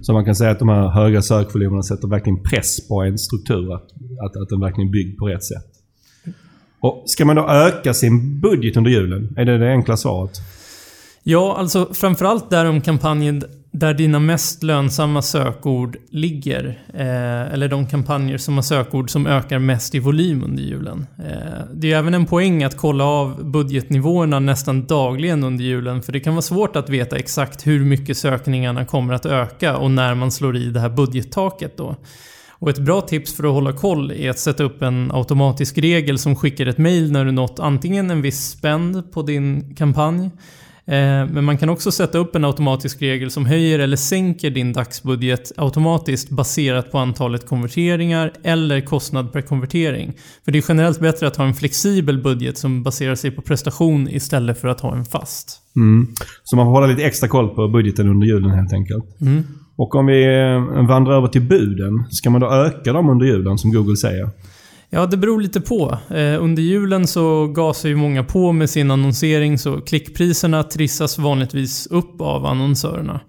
Så 0.00 0.12
man 0.12 0.24
kan 0.24 0.34
säga 0.34 0.50
att 0.50 0.58
de 0.58 0.68
här 0.68 0.88
höga 0.88 1.22
sökvolymerna 1.22 1.82
sätter 1.82 2.08
verkligen 2.08 2.42
press 2.42 2.88
på 2.88 3.02
en 3.02 3.18
struktur, 3.18 3.74
att, 3.74 3.82
att, 4.26 4.36
att 4.36 4.48
den 4.48 4.60
verkligen 4.60 4.88
är 4.88 4.92
byggd 4.92 5.18
på 5.18 5.26
rätt 5.26 5.44
sätt. 5.44 5.66
Och 6.80 7.02
Ska 7.06 7.24
man 7.24 7.36
då 7.36 7.48
öka 7.48 7.94
sin 7.94 8.40
budget 8.40 8.76
under 8.76 8.90
julen? 8.90 9.34
Är 9.36 9.44
det 9.44 9.58
det 9.58 9.72
enkla 9.72 9.96
svaret? 9.96 10.40
Ja, 11.22 11.56
alltså 11.58 11.88
framförallt 11.94 12.50
där 12.50 12.64
om 12.64 12.80
kampanjen 12.80 13.42
där 13.72 13.94
dina 13.94 14.18
mest 14.18 14.62
lönsamma 14.62 15.22
sökord 15.22 15.96
ligger. 16.10 16.82
Eh, 16.94 17.52
eller 17.52 17.68
de 17.68 17.86
kampanjer 17.86 18.38
som 18.38 18.54
har 18.54 18.62
sökord 18.62 19.10
som 19.10 19.26
ökar 19.26 19.58
mest 19.58 19.94
i 19.94 19.98
volym 19.98 20.44
under 20.44 20.62
julen. 20.62 21.06
Eh, 21.18 21.64
det 21.74 21.92
är 21.92 21.98
även 21.98 22.14
en 22.14 22.26
poäng 22.26 22.64
att 22.64 22.76
kolla 22.76 23.04
av 23.04 23.44
budgetnivåerna 23.44 24.40
nästan 24.40 24.86
dagligen 24.86 25.44
under 25.44 25.64
julen. 25.64 26.02
För 26.02 26.12
det 26.12 26.20
kan 26.20 26.34
vara 26.34 26.42
svårt 26.42 26.76
att 26.76 26.88
veta 26.88 27.16
exakt 27.16 27.66
hur 27.66 27.84
mycket 27.84 28.16
sökningarna 28.16 28.84
kommer 28.84 29.14
att 29.14 29.26
öka 29.26 29.76
och 29.76 29.90
när 29.90 30.14
man 30.14 30.30
slår 30.30 30.56
i 30.56 30.70
det 30.70 30.80
här 30.80 30.90
budgettaket 30.90 31.76
då. 31.76 31.96
Och 32.50 32.70
ett 32.70 32.78
bra 32.78 33.00
tips 33.00 33.36
för 33.36 33.44
att 33.44 33.52
hålla 33.52 33.72
koll 33.72 34.10
är 34.10 34.30
att 34.30 34.38
sätta 34.38 34.64
upp 34.64 34.82
en 34.82 35.10
automatisk 35.12 35.78
regel 35.78 36.18
som 36.18 36.36
skickar 36.36 36.66
ett 36.66 36.78
mail 36.78 37.12
när 37.12 37.24
du 37.24 37.32
nått 37.32 37.60
antingen 37.60 38.10
en 38.10 38.22
viss 38.22 38.50
spend 38.50 39.12
på 39.12 39.22
din 39.22 39.74
kampanj 39.74 40.30
men 40.84 41.44
man 41.44 41.58
kan 41.58 41.68
också 41.68 41.92
sätta 41.92 42.18
upp 42.18 42.36
en 42.36 42.44
automatisk 42.44 43.02
regel 43.02 43.30
som 43.30 43.46
höjer 43.46 43.78
eller 43.78 43.96
sänker 43.96 44.50
din 44.50 44.72
dagsbudget 44.72 45.52
automatiskt 45.56 46.30
baserat 46.30 46.92
på 46.92 46.98
antalet 46.98 47.46
konverteringar 47.46 48.32
eller 48.42 48.80
kostnad 48.80 49.32
per 49.32 49.40
konvertering. 49.40 50.12
För 50.44 50.52
det 50.52 50.58
är 50.58 50.64
generellt 50.68 51.00
bättre 51.00 51.26
att 51.26 51.36
ha 51.36 51.44
en 51.44 51.54
flexibel 51.54 52.22
budget 52.22 52.58
som 52.58 52.82
baserar 52.82 53.14
sig 53.14 53.30
på 53.30 53.42
prestation 53.42 54.08
istället 54.08 54.60
för 54.60 54.68
att 54.68 54.80
ha 54.80 54.96
en 54.96 55.04
fast. 55.04 55.58
Mm. 55.76 56.08
Så 56.44 56.56
man 56.56 56.66
får 56.66 56.70
hålla 56.70 56.86
lite 56.86 57.04
extra 57.04 57.28
koll 57.28 57.48
på 57.48 57.68
budgeten 57.68 58.08
under 58.08 58.26
julen 58.26 58.50
helt 58.50 58.72
enkelt. 58.72 59.20
Mm. 59.20 59.42
Och 59.76 59.94
om 59.94 60.06
vi 60.06 60.24
eh, 60.24 60.86
vandrar 60.88 61.16
över 61.16 61.28
till 61.28 61.42
buden, 61.42 62.04
ska 62.10 62.30
man 62.30 62.40
då 62.40 62.46
öka 62.46 62.92
dem 62.92 63.08
under 63.08 63.26
julen 63.26 63.58
som 63.58 63.72
Google 63.72 63.96
säger? 63.96 64.30
Ja, 64.94 65.06
det 65.06 65.16
beror 65.16 65.40
lite 65.40 65.60
på. 65.60 65.98
Eh, 66.10 66.42
under 66.42 66.62
julen 66.62 67.06
så 67.06 67.46
gasar 67.46 67.88
ju 67.88 67.96
många 67.96 68.24
på 68.24 68.52
med 68.52 68.70
sin 68.70 68.90
annonsering 68.90 69.58
så 69.58 69.80
klickpriserna 69.80 70.62
trissas 70.62 71.18
vanligtvis 71.18 71.86
upp 71.86 72.20
av 72.20 72.46
annonsörerna. 72.46 73.20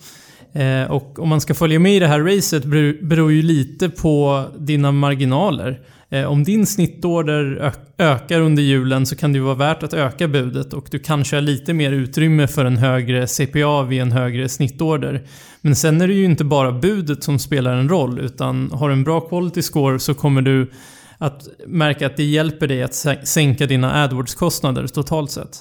Eh, 0.54 0.92
och 0.92 1.20
om 1.20 1.30
man 1.30 1.42
ska 1.42 1.54
följa 1.54 1.80
med 1.80 1.96
i 1.96 2.00
det 2.00 2.08
här 2.08 2.20
racet 2.20 2.66
beror, 3.02 3.32
ju 3.32 3.42
lite 3.42 3.90
på 3.90 4.46
dina 4.58 4.92
marginaler. 4.92 5.80
Eh, 6.10 6.26
om 6.26 6.44
din 6.44 6.66
snittorder 6.66 7.74
ökar 7.98 8.42
under 8.42 8.64
julen 8.64 9.06
så 9.06 9.16
kan 9.16 9.34
det 9.34 9.38
ju 9.38 9.44
vara 9.44 9.56
värt 9.56 9.84
att 9.84 9.94
öka 9.94 10.28
budet 10.28 10.74
och 10.74 10.88
du 10.92 11.00
kanske 11.00 11.36
har 11.36 11.42
lite 11.42 11.74
mer 11.74 11.92
utrymme 11.92 12.48
för 12.48 12.66
en 12.66 12.78
högre 12.78 13.28
CPA 13.28 13.84
vid 13.84 14.02
en 14.02 14.12
högre 14.12 14.50
snittorder. 14.50 15.28
Men 15.62 15.76
sen 15.76 16.02
är 16.02 16.08
det 16.08 16.14
ju 16.14 16.26
inte 16.26 16.44
bara 16.44 16.72
budet 16.72 17.24
som 17.24 17.40
spelar 17.40 17.76
en 17.76 17.90
roll 17.90 18.20
utan 18.20 18.72
har 18.72 18.90
du 18.90 18.94
en 18.94 19.04
bra 19.04 19.22
quality 19.22 19.62
score 19.62 20.00
så 20.00 20.14
kommer 20.14 20.42
du 20.42 20.72
att 21.18 21.48
märka 21.68 22.06
att 22.06 22.18
det 22.18 22.24
hjälper 22.24 22.68
dig 22.68 22.84
att 22.84 22.94
sänka 23.28 23.66
dina 23.66 24.04
AdWords-kostnader 24.04 24.88
totalt 24.88 25.32
sett. 25.32 25.58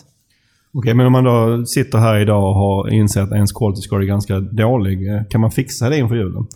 Okej, 0.75 0.95
men 0.95 1.07
om 1.07 1.13
man 1.13 1.25
då 1.25 1.67
sitter 1.67 1.99
här 1.99 2.21
idag 2.21 2.45
och 2.45 2.55
har 2.55 2.93
insett 2.93 3.23
att 3.23 3.33
ens 3.33 3.53
quality 3.53 3.83
score 3.83 4.05
är 4.05 4.07
ganska 4.07 4.41
dålig. 4.41 5.09
Eh, 5.09 5.23
kan 5.31 5.41
man 5.41 5.51
fixa 5.51 5.89
det 5.89 5.99
inför 5.99 6.17
julen? 6.17 6.47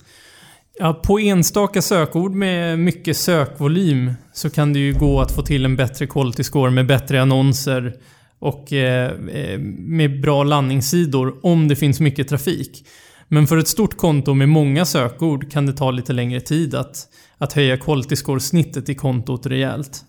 Ja, 0.79 0.93
på 0.93 1.19
enstaka 1.19 1.83
sökord 1.83 2.35
med 2.35 2.79
mycket 2.79 3.17
sökvolym 3.17 4.13
så 4.33 4.51
kan 4.51 4.73
det 4.73 4.79
ju 4.79 4.93
gå 4.93 5.21
att 5.21 5.33
få 5.33 5.43
till 5.43 5.65
en 5.65 5.77
bättre 5.77 6.07
quality 6.07 6.43
score 6.43 6.71
med 6.71 6.87
bättre 6.87 7.23
annonser 7.23 7.95
och 8.39 8.73
eh, 8.73 9.11
eh 9.33 9.59
med 9.79 10.21
bra 10.21 10.45
landningssidor 10.45 11.35
om 11.43 11.69
det 11.69 11.77
finns 11.77 12.01
mycket 12.01 12.29
trafik. 12.29 12.87
Men 13.29 13.47
för 13.47 13.57
ett 13.57 13.69
stort 13.69 13.97
konto 13.97 14.35
med 14.35 14.49
många 14.49 14.85
sökord 14.85 15.51
kan 15.51 15.67
det 15.67 15.73
ta 15.73 15.91
lite 15.91 16.13
längre 16.13 16.41
tid 16.41 16.75
att, 16.75 17.09
att 17.39 17.53
höja 17.53 17.77
quality 17.77 18.17
score-snittet 18.17 18.89
i 18.89 18.95
kontot 18.95 19.47
rejält. 19.47 20.05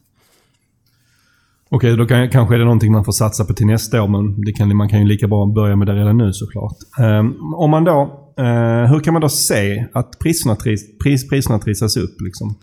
Okej, 1.70 1.98
då 1.98 2.06
kan, 2.06 2.30
kanske 2.30 2.56
är 2.56 2.60
det 2.60 2.66
någonting 2.66 2.92
man 2.92 3.06
får 3.06 3.12
satsa 3.12 3.46
på 3.46 3.54
till 3.54 3.66
nästa 3.66 4.04
år, 4.04 4.08
men 4.08 4.42
det 4.42 4.54
kan, 4.54 4.78
man 4.78 4.90
kan 4.90 5.00
ju 5.00 5.08
lika 5.08 5.28
bra 5.28 5.46
börja 5.46 5.76
med 5.76 5.88
det 5.88 5.94
redan 5.94 6.18
nu 6.18 6.34
såklart. 6.34 6.78
Um, 7.00 7.54
om 7.54 7.72
man 7.72 7.84
då, 7.84 8.02
uh, 8.40 8.92
hur 8.92 9.00
kan 9.00 9.14
man 9.14 9.22
då 9.22 9.30
se 9.30 9.86
att 9.94 10.20
priserna, 10.20 10.56
tris, 10.56 10.98
pris, 11.04 11.30
priserna 11.30 11.60
trissas 11.60 11.98
upp? 11.98 12.22
Liksom? 12.22 12.56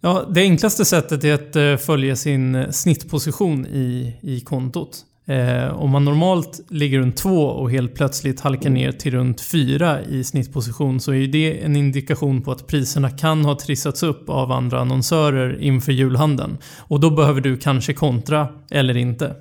Ja, 0.00 0.24
det 0.34 0.40
enklaste 0.40 0.84
sättet 0.84 1.24
är 1.24 1.34
att 1.34 1.56
uh, 1.56 1.76
följa 1.76 2.16
sin 2.16 2.66
snittposition 2.70 3.66
i, 3.66 4.16
i 4.22 4.40
kontot. 4.40 5.04
Eh, 5.30 5.72
om 5.82 5.90
man 5.90 6.04
normalt 6.04 6.60
ligger 6.68 6.98
runt 6.98 7.16
2 7.16 7.30
och 7.30 7.70
helt 7.70 7.94
plötsligt 7.94 8.40
halkar 8.40 8.70
ner 8.70 8.92
till 8.92 9.12
runt 9.12 9.40
4 9.40 10.02
i 10.02 10.24
snittposition 10.24 11.00
så 11.00 11.14
är 11.14 11.28
det 11.28 11.64
en 11.64 11.76
indikation 11.76 12.42
på 12.42 12.52
att 12.52 12.66
priserna 12.66 13.10
kan 13.10 13.44
ha 13.44 13.58
trissats 13.58 14.02
upp 14.02 14.28
av 14.28 14.52
andra 14.52 14.80
annonsörer 14.80 15.60
inför 15.60 15.92
julhandeln. 15.92 16.58
Och 16.78 17.00
då 17.00 17.10
behöver 17.10 17.40
du 17.40 17.56
kanske 17.56 17.92
kontra 17.92 18.48
eller 18.70 18.96
inte. 18.96 19.34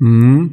Mm. 0.00 0.50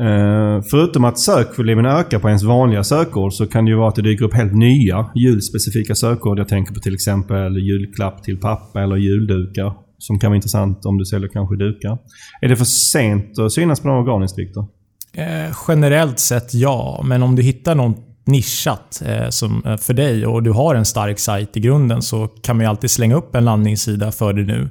Eh, 0.00 0.62
förutom 0.70 1.04
att 1.04 1.18
sökvolymen 1.18 1.86
ökar 1.86 2.18
på 2.18 2.28
ens 2.28 2.42
vanliga 2.42 2.84
sökord 2.84 3.32
så 3.32 3.46
kan 3.46 3.64
det 3.64 3.70
ju 3.70 3.76
vara 3.76 3.88
att 3.88 3.94
det 3.94 4.02
dyker 4.02 4.24
upp 4.24 4.34
helt 4.34 4.54
nya 4.54 5.10
julspecifika 5.14 5.94
sökord. 5.94 6.38
Jag 6.38 6.48
tänker 6.48 6.74
på 6.74 6.80
till 6.80 6.94
exempel 6.94 7.56
julklapp 7.56 8.22
till 8.22 8.40
pappa 8.40 8.82
eller 8.82 8.96
juldukar 8.96 9.74
som 10.06 10.18
kan 10.18 10.30
vara 10.30 10.36
intressant 10.36 10.86
om 10.86 10.98
du 10.98 11.04
säljer 11.04 11.28
kanske 11.28 11.56
dukar. 11.56 11.98
Är 12.40 12.48
det 12.48 12.56
för 12.56 12.64
sent 12.64 13.38
att 13.38 13.52
synas 13.52 13.80
på 13.80 13.88
något 13.88 14.02
organiskt, 14.02 14.38
Viktor? 14.38 14.66
Eh, 15.12 15.56
generellt 15.68 16.18
sett 16.18 16.54
ja, 16.54 17.02
men 17.04 17.22
om 17.22 17.36
du 17.36 17.42
hittar 17.42 17.74
något 17.74 17.96
nischat 18.24 19.02
eh, 19.06 19.28
som, 19.28 19.62
eh, 19.66 19.76
för 19.76 19.94
dig 19.94 20.26
och 20.26 20.42
du 20.42 20.50
har 20.50 20.74
en 20.74 20.84
stark 20.84 21.18
sajt 21.18 21.56
i 21.56 21.60
grunden 21.60 22.02
så 22.02 22.26
kan 22.26 22.56
man 22.56 22.64
ju 22.64 22.70
alltid 22.70 22.90
slänga 22.90 23.14
upp 23.14 23.34
en 23.34 23.44
landningssida 23.44 24.12
för 24.12 24.32
dig 24.32 24.44
nu. 24.44 24.70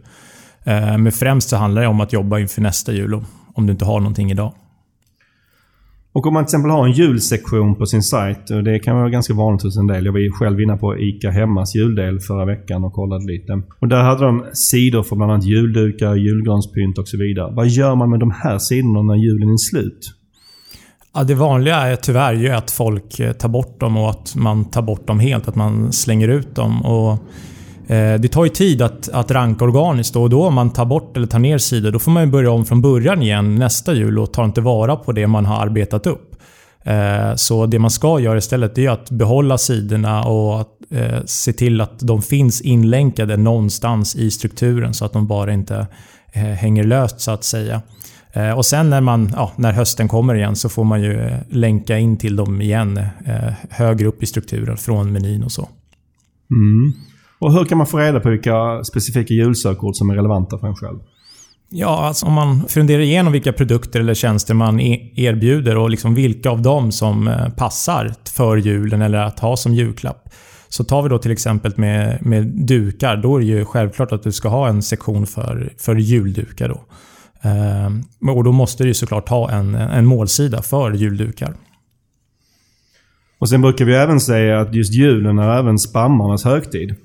Eh, 0.63 0.97
men 0.97 1.11
främst 1.11 1.49
så 1.49 1.55
handlar 1.55 1.81
det 1.81 1.87
om 1.87 2.01
att 2.01 2.13
jobba 2.13 2.39
inför 2.39 2.61
nästa 2.61 2.91
jul 2.91 3.21
om 3.53 3.65
du 3.65 3.71
inte 3.71 3.85
har 3.85 3.99
någonting 3.99 4.31
idag. 4.31 4.53
Och 6.13 6.27
om 6.27 6.33
man 6.33 6.43
till 6.43 6.47
exempel 6.47 6.71
har 6.71 6.87
en 6.87 6.91
julsektion 6.91 7.75
på 7.75 7.85
sin 7.85 8.03
sajt, 8.03 8.49
och 8.49 8.63
det 8.63 8.79
kan 8.79 8.95
vara 8.95 9.09
ganska 9.09 9.33
vanligt 9.33 9.63
hos 9.63 9.77
en 9.77 9.87
del. 9.87 10.05
Jag 10.05 10.13
var 10.13 10.19
ju 10.19 10.31
själv 10.31 10.61
inne 10.61 10.77
på 10.77 10.97
ICA 10.97 11.31
Hemmas 11.31 11.75
juldel 11.75 12.19
förra 12.19 12.45
veckan 12.45 12.83
och 12.83 12.93
kollade 12.93 13.25
lite. 13.25 13.61
Och 13.79 13.87
där 13.87 14.03
hade 14.03 14.25
de 14.25 14.45
sidor 14.53 15.03
för 15.03 15.15
bland 15.15 15.31
annat 15.31 15.45
juldukar, 15.45 16.15
julgranspynt 16.15 16.97
och 16.97 17.07
så 17.07 17.17
vidare. 17.17 17.53
Vad 17.55 17.67
gör 17.67 17.95
man 17.95 18.09
med 18.09 18.19
de 18.19 18.31
här 18.31 18.57
sidorna 18.57 19.01
när 19.01 19.15
julen 19.15 19.49
är 19.49 19.57
slut? 19.57 20.13
Ja, 21.13 21.23
det 21.23 21.35
vanliga 21.35 21.75
är 21.75 21.95
tyvärr 21.95 22.33
ju 22.33 22.49
att 22.49 22.71
folk 22.71 23.19
eh, 23.19 23.33
tar 23.33 23.49
bort 23.49 23.79
dem 23.79 23.97
och 23.97 24.09
att 24.09 24.35
man 24.35 24.65
tar 24.65 24.81
bort 24.81 25.07
dem 25.07 25.19
helt. 25.19 25.47
Att 25.47 25.55
man 25.55 25.93
slänger 25.93 26.27
ut 26.27 26.55
dem. 26.55 26.85
Och 26.85 27.17
Eh, 27.87 28.19
det 28.19 28.27
tar 28.27 28.43
ju 28.43 28.49
tid 28.49 28.81
att, 28.81 29.09
att 29.09 29.31
ranka 29.31 29.65
organiskt 29.65 30.15
och 30.15 30.29
då 30.29 30.45
om 30.45 30.53
man 30.53 30.69
tar 30.69 30.85
bort 30.85 31.17
eller 31.17 31.27
tar 31.27 31.39
ner 31.39 31.57
sidor 31.57 31.91
då 31.91 31.99
får 31.99 32.11
man 32.11 32.31
börja 32.31 32.51
om 32.51 32.65
från 32.65 32.81
början 32.81 33.21
igen 33.21 33.55
nästa 33.55 33.93
jul 33.93 34.19
och 34.19 34.33
tar 34.33 34.45
inte 34.45 34.61
vara 34.61 34.95
på 34.95 35.11
det 35.11 35.27
man 35.27 35.45
har 35.45 35.61
arbetat 35.61 36.07
upp. 36.07 36.35
Eh, 36.83 37.35
så 37.35 37.65
det 37.65 37.79
man 37.79 37.91
ska 37.91 38.19
göra 38.19 38.37
istället 38.37 38.77
är 38.77 38.89
att 38.89 39.09
behålla 39.09 39.57
sidorna 39.57 40.23
och 40.23 40.61
att, 40.61 40.67
eh, 40.89 41.23
se 41.25 41.53
till 41.53 41.81
att 41.81 41.99
de 41.99 42.21
finns 42.21 42.61
inlänkade 42.61 43.37
någonstans 43.37 44.15
i 44.15 44.31
strukturen 44.31 44.93
så 44.93 45.05
att 45.05 45.13
de 45.13 45.27
bara 45.27 45.53
inte 45.53 45.87
hänger 46.33 46.83
löst 46.83 47.21
så 47.21 47.31
att 47.31 47.43
säga. 47.43 47.81
Och 48.55 48.65
sen 48.65 48.89
när, 48.89 49.01
man, 49.01 49.31
ja, 49.35 49.51
när 49.55 49.71
hösten 49.71 50.07
kommer 50.07 50.35
igen 50.35 50.55
så 50.55 50.69
får 50.69 50.83
man 50.83 51.01
ju 51.01 51.29
länka 51.49 51.97
in 51.97 52.17
till 52.17 52.35
dem 52.35 52.61
igen 52.61 53.05
högre 53.69 54.07
upp 54.07 54.23
i 54.23 54.25
strukturen 54.25 54.77
från 54.77 55.11
menyn 55.11 55.43
och 55.43 55.51
så. 55.51 55.69
Mm. 56.51 56.93
Och 57.43 57.53
hur 57.53 57.65
kan 57.65 57.77
man 57.77 57.87
få 57.87 57.97
reda 57.97 58.19
på 58.19 58.29
vilka 58.29 58.83
specifika 58.83 59.33
julsökord 59.33 59.95
som 59.95 60.09
är 60.09 60.15
relevanta 60.15 60.57
för 60.57 60.67
en 60.67 60.75
själv? 60.75 60.99
Ja, 61.69 62.05
alltså 62.05 62.25
om 62.25 62.33
man 62.33 62.67
funderar 62.67 63.01
igenom 63.01 63.33
vilka 63.33 63.53
produkter 63.53 63.99
eller 63.99 64.13
tjänster 64.13 64.53
man 64.53 64.79
e- 64.79 65.11
erbjuder 65.15 65.77
och 65.77 65.89
liksom 65.89 66.15
vilka 66.15 66.49
av 66.49 66.61
dem 66.61 66.91
som 66.91 67.27
eh, 67.27 67.49
passar 67.49 68.13
för 68.35 68.57
julen 68.57 69.01
eller 69.01 69.17
att 69.17 69.39
ha 69.39 69.57
som 69.57 69.73
julklapp. 69.73 70.29
Så 70.69 70.83
tar 70.83 71.01
vi 71.01 71.09
då 71.09 71.17
till 71.17 71.31
exempel 71.31 71.73
med, 71.75 72.25
med 72.25 72.45
dukar. 72.45 73.17
Då 73.17 73.35
är 73.35 73.39
det 73.39 73.45
ju 73.45 73.65
självklart 73.65 74.11
att 74.11 74.23
du 74.23 74.31
ska 74.31 74.49
ha 74.49 74.67
en 74.67 74.83
sektion 74.83 75.27
för, 75.27 75.73
för 75.77 75.95
juldukar. 75.95 76.69
Då. 76.69 76.81
Eh, 77.49 78.35
och 78.35 78.43
då 78.43 78.51
måste 78.51 78.83
du 78.83 78.93
såklart 78.93 79.29
ha 79.29 79.51
en, 79.51 79.75
en 79.75 80.05
målsida 80.05 80.61
för 80.61 80.91
juldukar. 80.91 81.53
Och 83.39 83.49
Sen 83.49 83.61
brukar 83.61 83.85
vi 83.85 83.95
även 83.95 84.19
säga 84.19 84.59
att 84.59 84.75
just 84.75 84.93
julen 84.93 85.39
är 85.39 85.59
även 85.59 85.79
spammarnas 85.79 86.43
högtid. 86.43 86.95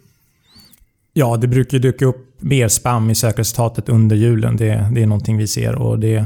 Ja, 1.19 1.37
det 1.37 1.47
brukar 1.49 1.79
dyka 1.79 2.07
upp 2.07 2.43
mer 2.43 2.69
spam 2.69 3.11
i 3.11 3.15
sökresultatet 3.15 3.89
under 3.89 4.17
julen. 4.17 4.57
Det, 4.57 4.89
det 4.93 5.03
är 5.03 5.07
någonting 5.07 5.37
vi 5.37 5.47
ser. 5.47 5.75
och 5.75 5.99
det, 5.99 6.25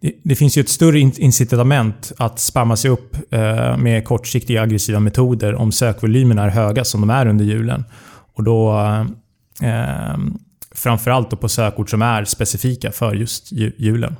det, 0.00 0.12
det 0.22 0.34
finns 0.34 0.58
ju 0.58 0.60
ett 0.60 0.68
större 0.68 0.98
incitament 1.00 2.12
att 2.16 2.38
spamma 2.38 2.76
sig 2.76 2.90
upp 2.90 3.16
eh, 3.30 3.76
med 3.76 4.04
kortsiktiga 4.04 4.62
aggressiva 4.62 5.00
metoder 5.00 5.54
om 5.54 5.72
sökvolymerna 5.72 6.44
är 6.44 6.48
höga 6.48 6.84
som 6.84 7.00
de 7.00 7.10
är 7.10 7.26
under 7.26 7.44
julen. 7.44 7.84
Och 8.34 8.44
då 8.44 8.72
eh, 9.62 10.16
Framförallt 10.70 11.30
då 11.30 11.36
på 11.36 11.48
sökord 11.48 11.90
som 11.90 12.02
är 12.02 12.24
specifika 12.24 12.92
för 12.92 13.14
just 13.14 13.52
julen. 13.52 14.16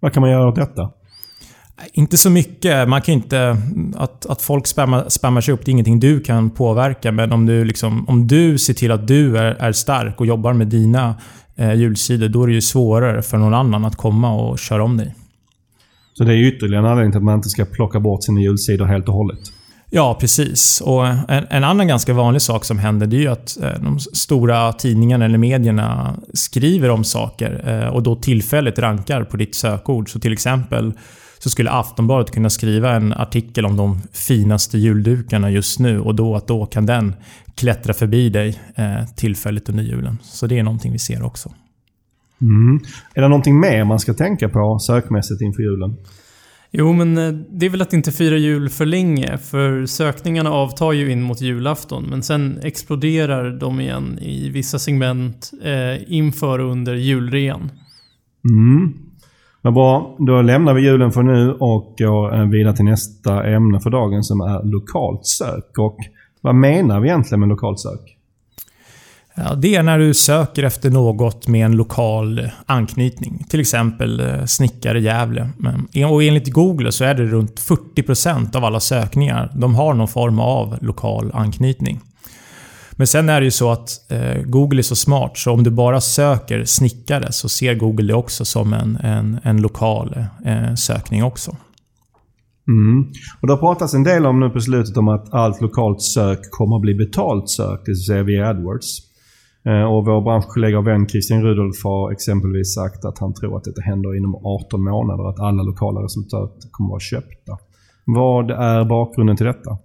Vad 0.00 0.12
kan 0.12 0.20
man 0.20 0.30
göra 0.30 0.48
åt 0.48 0.56
detta? 0.56 0.90
Inte 1.92 2.16
så 2.16 2.30
mycket. 2.30 2.88
Man 2.88 3.02
kan 3.02 3.14
inte... 3.14 3.56
Att, 3.96 4.26
att 4.26 4.42
folk 4.42 4.66
spammar, 4.66 5.08
spammar 5.08 5.40
sig 5.40 5.54
upp, 5.54 5.64
det 5.64 5.68
är 5.68 5.72
ingenting 5.72 6.00
du 6.00 6.20
kan 6.20 6.50
påverka. 6.50 7.12
Men 7.12 7.32
om 7.32 7.46
du, 7.46 7.64
liksom, 7.64 8.08
om 8.08 8.26
du 8.26 8.58
ser 8.58 8.74
till 8.74 8.90
att 8.92 9.08
du 9.08 9.38
är, 9.38 9.44
är 9.44 9.72
stark 9.72 10.20
och 10.20 10.26
jobbar 10.26 10.52
med 10.52 10.66
dina 10.66 11.14
eh, 11.56 11.74
julsidor, 11.74 12.28
då 12.28 12.42
är 12.42 12.46
det 12.46 12.52
ju 12.52 12.60
svårare 12.60 13.22
för 13.22 13.38
någon 13.38 13.54
annan 13.54 13.84
att 13.84 13.96
komma 13.96 14.34
och 14.34 14.58
köra 14.58 14.84
om 14.84 14.96
dig. 14.96 15.14
Så 16.14 16.24
det 16.24 16.34
är 16.34 16.48
ytterligare 16.48 16.84
en 16.84 16.90
anledning 16.90 17.12
till 17.12 17.18
att 17.18 17.24
man 17.24 17.34
inte 17.34 17.48
ska 17.48 17.64
plocka 17.64 18.00
bort 18.00 18.24
sina 18.24 18.40
julsidor 18.40 18.86
helt 18.86 19.08
och 19.08 19.14
hållet? 19.14 19.38
Ja, 19.90 20.16
precis. 20.20 20.80
Och 20.80 21.06
en, 21.06 21.46
en, 21.50 21.64
annan 21.64 21.88
ganska 21.88 22.12
vanlig 22.12 22.42
sak 22.42 22.64
som 22.64 22.78
händer 22.78 23.06
det 23.06 23.16
är 23.16 23.20
ju 23.20 23.28
att 23.28 23.62
eh, 23.62 23.82
de 23.82 23.98
stora 23.98 24.72
tidningarna 24.72 25.24
eller 25.24 25.38
medierna 25.38 26.16
skriver 26.34 26.88
om 26.88 27.04
saker 27.04 27.64
eh, 27.66 27.88
och 27.88 28.02
då 28.02 28.16
tillfälligt 28.16 28.78
rankar 28.78 29.24
på 29.24 29.36
ditt 29.36 29.54
sökord. 29.54 30.12
Så 30.12 30.20
till 30.20 30.32
exempel 30.32 30.92
så 31.42 31.50
skulle 31.50 31.70
Aftonbladet 31.70 32.30
kunna 32.30 32.50
skriva 32.50 32.96
en 32.96 33.12
artikel 33.12 33.66
om 33.66 33.76
de 33.76 34.00
finaste 34.12 34.78
juldukarna 34.78 35.50
just 35.50 35.78
nu 35.78 36.00
och 36.00 36.14
då 36.14 36.36
att 36.36 36.46
då 36.46 36.66
kan 36.66 36.86
den 36.86 37.14
klättra 37.54 37.94
förbi 37.94 38.28
dig 38.28 38.60
eh, 38.74 39.06
tillfälligt 39.16 39.68
under 39.68 39.82
julen. 39.82 40.18
Så 40.22 40.46
det 40.46 40.58
är 40.58 40.62
någonting 40.62 40.92
vi 40.92 40.98
ser 40.98 41.22
också. 41.22 41.52
Mm. 42.40 42.80
Är 43.14 43.22
det 43.22 43.28
någonting 43.28 43.60
mer 43.60 43.84
man 43.84 43.98
ska 43.98 44.14
tänka 44.14 44.48
på 44.48 44.78
sökmässigt 44.78 45.40
inför 45.40 45.62
julen? 45.62 45.96
Jo, 46.70 46.92
men 46.92 47.18
eh, 47.18 47.32
det 47.32 47.66
är 47.66 47.70
väl 47.70 47.82
att 47.82 47.92
inte 47.92 48.12
fira 48.12 48.36
jul 48.36 48.68
för 48.68 48.86
länge, 48.86 49.38
för 49.38 49.86
sökningarna 49.86 50.50
avtar 50.50 50.92
ju 50.92 51.12
in 51.12 51.22
mot 51.22 51.40
julafton, 51.40 52.04
men 52.10 52.22
sen 52.22 52.58
exploderar 52.62 53.50
de 53.50 53.80
igen 53.80 54.18
i 54.18 54.48
vissa 54.48 54.78
segment 54.78 55.50
eh, 55.62 56.12
inför 56.12 56.58
och 56.58 56.72
under 56.72 56.94
julrean. 56.94 57.70
Mm. 58.50 59.01
Vad 59.62 59.74
bra. 59.74 60.16
Då 60.18 60.42
lämnar 60.42 60.74
vi 60.74 60.82
julen 60.82 61.12
för 61.12 61.22
nu 61.22 61.52
och 61.52 61.94
går 61.98 62.34
eh, 62.34 62.48
vidare 62.48 62.76
till 62.76 62.84
nästa 62.84 63.44
ämne 63.44 63.80
för 63.80 63.90
dagen 63.90 64.24
som 64.24 64.40
är 64.40 64.62
lokalt 64.64 65.26
sök. 65.26 65.78
Och 65.78 65.96
vad 66.40 66.54
menar 66.54 67.00
vi 67.00 67.08
egentligen 67.08 67.40
med 67.40 67.48
lokalt 67.48 67.80
sök? 67.80 68.16
Ja, 69.34 69.54
det 69.54 69.74
är 69.74 69.82
när 69.82 69.98
du 69.98 70.14
söker 70.14 70.62
efter 70.62 70.90
något 70.90 71.48
med 71.48 71.64
en 71.64 71.76
lokal 71.76 72.50
anknytning. 72.66 73.44
Till 73.48 73.60
exempel 73.60 74.18
snickare 74.18 74.46
snickare 74.46 75.00
Gävle. 75.00 75.48
Eh, 75.94 76.12
och 76.12 76.22
enligt 76.22 76.52
Google 76.52 76.92
så 76.92 77.04
är 77.04 77.14
det 77.14 77.24
runt 77.24 77.60
40% 77.60 78.56
av 78.56 78.64
alla 78.64 78.80
sökningar. 78.80 79.52
De 79.54 79.74
har 79.74 79.94
någon 79.94 80.08
form 80.08 80.40
av 80.40 80.78
lokal 80.80 81.30
anknytning. 81.34 82.00
Men 83.02 83.06
sen 83.06 83.28
är 83.28 83.40
det 83.40 83.44
ju 83.44 83.50
så 83.50 83.70
att 83.70 84.12
eh, 84.12 84.42
Google 84.42 84.80
är 84.80 84.82
så 84.82 84.96
smart 84.96 85.38
så 85.38 85.52
om 85.52 85.62
du 85.62 85.70
bara 85.70 86.00
söker 86.00 86.64
snickare 86.64 87.32
så 87.32 87.48
ser 87.48 87.74
Google 87.74 88.06
det 88.06 88.14
också 88.14 88.44
som 88.44 88.72
en, 88.72 88.96
en, 88.96 89.38
en 89.42 89.62
lokal 89.62 90.24
eh, 90.44 90.74
sökning 90.74 91.24
också. 91.24 91.56
Mm. 92.68 93.06
Och 93.40 93.46
Det 93.46 93.52
har 93.52 93.58
pratats 93.58 93.94
en 93.94 94.04
del 94.04 94.26
om 94.26 94.40
nu 94.40 94.50
på 94.50 94.60
slutet 94.60 94.96
om 94.96 95.08
att 95.08 95.34
allt 95.34 95.60
lokalt 95.60 96.02
sök 96.02 96.50
kommer 96.50 96.76
att 96.76 96.82
bli 96.82 96.94
betalt 96.94 97.50
sök, 97.50 97.80
det 97.84 97.90
vill 97.90 98.04
säga 98.04 98.22
via 98.22 98.48
AdWords. 98.48 98.98
Eh, 99.66 99.84
och 99.92 100.04
vår 100.06 100.20
branschkollega 100.20 100.78
och 100.78 100.86
vän 100.86 101.08
Christian 101.08 101.42
Rudolf 101.42 101.84
har 101.84 102.12
exempelvis 102.12 102.74
sagt 102.74 103.04
att 103.04 103.18
han 103.18 103.34
tror 103.34 103.56
att 103.56 103.64
detta 103.64 103.80
händer 103.80 104.16
inom 104.16 104.34
18 104.46 104.84
månader, 104.84 105.28
att 105.28 105.40
alla 105.40 105.62
lokala 105.62 106.00
resultat 106.02 106.52
kommer 106.70 106.88
att 106.88 106.90
vara 106.90 107.00
köpta. 107.00 107.58
Vad 108.04 108.50
är 108.50 108.84
bakgrunden 108.84 109.36
till 109.36 109.46
detta? 109.46 109.78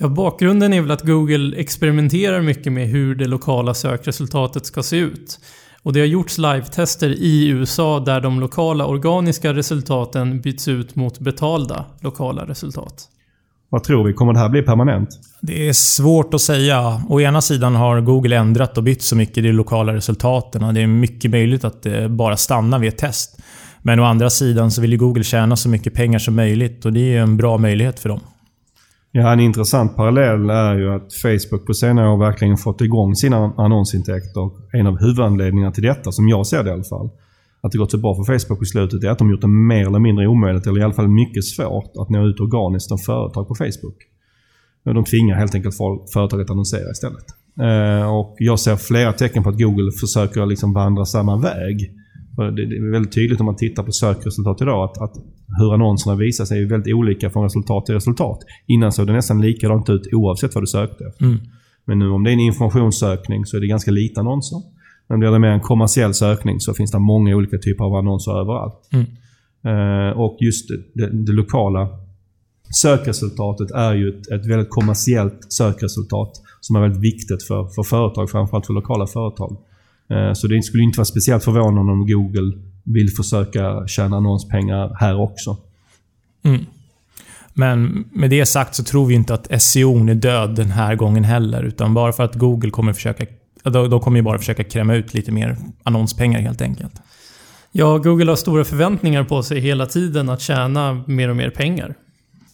Ja, 0.00 0.08
bakgrunden 0.08 0.72
är 0.72 0.80
väl 0.80 0.90
att 0.90 1.02
Google 1.02 1.56
experimenterar 1.56 2.42
mycket 2.42 2.72
med 2.72 2.88
hur 2.88 3.14
det 3.14 3.26
lokala 3.26 3.74
sökresultatet 3.74 4.66
ska 4.66 4.82
se 4.82 4.96
ut. 4.96 5.40
Och 5.82 5.92
det 5.92 6.00
har 6.00 6.06
gjorts 6.06 6.38
live-tester 6.38 7.08
i 7.08 7.48
USA 7.48 8.00
där 8.00 8.20
de 8.20 8.40
lokala 8.40 8.86
organiska 8.86 9.54
resultaten 9.54 10.40
byts 10.40 10.68
ut 10.68 10.94
mot 10.94 11.18
betalda 11.18 11.84
lokala 12.00 12.46
resultat. 12.46 13.08
Vad 13.68 13.84
tror 13.84 14.04
vi? 14.04 14.12
Kommer 14.12 14.32
det 14.32 14.38
här 14.38 14.48
bli 14.48 14.62
permanent? 14.62 15.08
Det 15.40 15.68
är 15.68 15.72
svårt 15.72 16.34
att 16.34 16.40
säga. 16.40 17.02
Å 17.08 17.20
ena 17.20 17.40
sidan 17.40 17.74
har 17.74 18.00
Google 18.00 18.36
ändrat 18.36 18.78
och 18.78 18.84
bytt 18.84 19.02
så 19.02 19.16
mycket 19.16 19.38
i 19.38 19.40
de 19.40 19.52
lokala 19.52 19.94
resultaten. 19.94 20.74
Det 20.74 20.80
är 20.80 20.86
mycket 20.86 21.30
möjligt 21.30 21.64
att 21.64 21.82
det 21.82 22.08
bara 22.08 22.36
stannar 22.36 22.78
vid 22.78 22.88
ett 22.88 22.98
test. 22.98 23.40
Men 23.82 24.00
å 24.00 24.04
andra 24.04 24.30
sidan 24.30 24.70
så 24.70 24.80
vill 24.80 24.92
ju 24.92 24.98
Google 24.98 25.24
tjäna 25.24 25.56
så 25.56 25.68
mycket 25.68 25.94
pengar 25.94 26.18
som 26.18 26.34
möjligt 26.34 26.84
och 26.84 26.92
det 26.92 27.16
är 27.16 27.20
en 27.20 27.36
bra 27.36 27.58
möjlighet 27.58 28.00
för 28.00 28.08
dem. 28.08 28.20
Ja, 29.12 29.32
en 29.32 29.40
intressant 29.40 29.96
parallell 29.96 30.50
är 30.50 30.74
ju 30.76 30.94
att 30.94 31.14
Facebook 31.14 31.66
på 31.66 31.74
senare 31.74 32.08
år 32.08 32.16
verkligen 32.16 32.56
fått 32.56 32.80
igång 32.80 33.14
sina 33.14 33.54
annonsintäkter. 33.56 34.50
En 34.72 34.86
av 34.86 34.98
huvudanledningarna 35.00 35.72
till 35.72 35.82
detta, 35.82 36.12
som 36.12 36.28
jag 36.28 36.46
ser 36.46 36.64
det 36.64 36.70
i 36.70 36.72
alla 36.72 36.84
fall, 36.84 37.10
att 37.60 37.72
det 37.72 37.78
gått 37.78 37.90
så 37.90 37.98
bra 37.98 38.14
för 38.14 38.38
Facebook 38.38 38.58
på 38.58 38.64
slutet 38.64 39.04
är 39.04 39.08
att 39.08 39.18
de 39.18 39.30
gjort 39.30 39.40
det 39.40 39.48
mer 39.48 39.86
eller 39.86 39.98
mindre 39.98 40.26
omöjligt, 40.26 40.66
eller 40.66 40.80
i 40.80 40.84
alla 40.84 40.94
fall 40.94 41.08
mycket 41.08 41.44
svårt, 41.44 41.92
att 41.98 42.08
nå 42.08 42.26
ut 42.26 42.40
organiskt 42.40 42.88
som 42.88 42.98
företag 42.98 43.48
på 43.48 43.54
Facebook. 43.54 43.96
De 44.84 45.04
tvingar 45.04 45.36
helt 45.36 45.54
enkelt 45.54 45.74
företag 46.12 46.40
att 46.40 46.50
annonsera 46.50 46.90
istället. 46.90 47.24
Eh, 47.60 48.14
och 48.14 48.36
jag 48.38 48.60
ser 48.60 48.76
flera 48.76 49.12
tecken 49.12 49.42
på 49.42 49.48
att 49.48 49.58
Google 49.58 49.92
försöker 50.00 50.46
liksom 50.46 50.72
vandra 50.72 51.04
samma 51.04 51.36
väg. 51.36 51.92
Det 52.38 52.62
är 52.62 52.90
väldigt 52.90 53.12
tydligt 53.12 53.40
om 53.40 53.46
man 53.46 53.56
tittar 53.56 53.82
på 53.82 53.92
sökresultat 53.92 54.62
idag 54.62 54.84
att, 54.84 55.02
att 55.02 55.14
hur 55.58 55.74
annonserna 55.74 56.16
visar 56.16 56.44
sig 56.44 56.62
är 56.62 56.66
väldigt 56.66 56.94
olika 56.94 57.30
från 57.30 57.42
resultat 57.42 57.86
till 57.86 57.94
resultat. 57.94 58.38
Innan 58.66 58.92
såg 58.92 59.06
det 59.06 59.12
nästan 59.12 59.40
likadant 59.40 59.90
ut 59.90 60.08
oavsett 60.12 60.54
vad 60.54 60.62
du 60.62 60.66
sökte 60.66 61.04
efter. 61.04 61.24
Mm. 61.24 61.38
Men 61.84 61.98
nu 61.98 62.10
om 62.10 62.24
det 62.24 62.30
är 62.30 62.32
en 62.32 62.40
informationssökning 62.40 63.46
så 63.46 63.56
är 63.56 63.60
det 63.60 63.66
ganska 63.66 63.90
lite 63.90 64.20
annonser. 64.20 64.62
Men 65.08 65.18
blir 65.18 65.30
det 65.30 65.38
mer 65.38 65.48
en 65.48 65.60
kommersiell 65.60 66.14
sökning 66.14 66.60
så 66.60 66.74
finns 66.74 66.90
det 66.90 66.98
många 66.98 67.36
olika 67.36 67.58
typer 67.58 67.84
av 67.84 67.94
annonser 67.94 68.40
överallt. 68.40 68.88
Mm. 68.92 69.06
Uh, 69.66 70.20
och 70.20 70.36
just 70.40 70.68
det, 70.68 70.76
det, 70.94 71.10
det, 71.10 71.32
lokala 71.32 71.88
sökresultatet 72.82 73.70
är 73.70 73.94
ju 73.94 74.08
ett, 74.08 74.28
ett 74.28 74.46
väldigt 74.46 74.70
kommersiellt 74.70 75.52
sökresultat 75.52 76.32
som 76.60 76.76
är 76.76 76.80
väldigt 76.80 77.02
viktigt 77.02 77.42
för, 77.42 77.66
för 77.66 77.82
företag, 77.82 78.30
framförallt 78.30 78.66
för 78.66 78.72
lokala 78.72 79.06
företag. 79.06 79.56
Uh, 80.12 80.32
så 80.32 80.46
det 80.46 80.62
skulle 80.62 80.82
inte 80.82 80.98
vara 80.98 81.04
speciellt 81.04 81.44
förvånande 81.44 81.92
om 81.92 82.06
Google 82.06 82.52
vill 82.84 83.10
försöka 83.10 83.86
tjäna 83.86 84.16
annonspengar 84.16 84.96
här 85.00 85.20
också. 85.20 85.56
Mm. 86.44 86.64
Men 87.54 88.04
med 88.12 88.30
det 88.30 88.46
sagt 88.46 88.74
så 88.74 88.84
tror 88.84 89.06
vi 89.06 89.14
inte 89.14 89.34
att 89.34 89.62
SEO 89.62 90.08
är 90.08 90.14
död 90.14 90.54
den 90.54 90.70
här 90.70 90.94
gången 90.94 91.24
heller. 91.24 91.62
Utan 91.62 91.94
bara 91.94 92.12
för 92.12 92.22
att 92.22 92.34
Google 92.34 92.70
kommer 92.70 92.92
försöka 92.92 93.26
då, 93.62 93.86
då 93.86 94.00
kommer 94.00 94.18
ju 94.18 94.22
bara 94.22 94.38
försöka 94.38 94.64
kräma 94.64 94.94
ut 94.94 95.14
lite 95.14 95.32
mer 95.32 95.56
annonspengar 95.82 96.40
helt 96.40 96.62
enkelt. 96.62 96.92
Ja, 97.72 97.98
Google 97.98 98.30
har 98.30 98.36
stora 98.36 98.64
förväntningar 98.64 99.24
på 99.24 99.42
sig 99.42 99.60
hela 99.60 99.86
tiden 99.86 100.28
att 100.28 100.40
tjäna 100.40 101.04
mer 101.06 101.28
och 101.28 101.36
mer 101.36 101.50
pengar. 101.50 101.94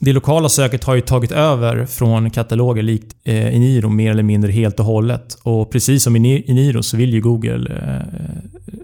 Det 0.04 0.12
lokala 0.12 0.48
söket 0.48 0.84
har 0.84 0.94
ju 0.94 1.00
tagit 1.00 1.32
över 1.32 1.86
från 1.86 2.30
kataloger 2.30 2.82
likt 2.82 3.16
eh, 3.24 3.56
Iniro 3.56 3.88
mer 3.88 4.10
eller 4.10 4.22
mindre 4.22 4.52
helt 4.52 4.80
och 4.80 4.86
hållet. 4.86 5.34
Och 5.42 5.70
precis 5.70 6.02
som 6.02 6.16
i 6.16 6.42
Iniro 6.46 6.82
så 6.82 6.96
vill 6.96 7.14
ju 7.14 7.20
Google 7.20 7.72
eh, 7.74 8.30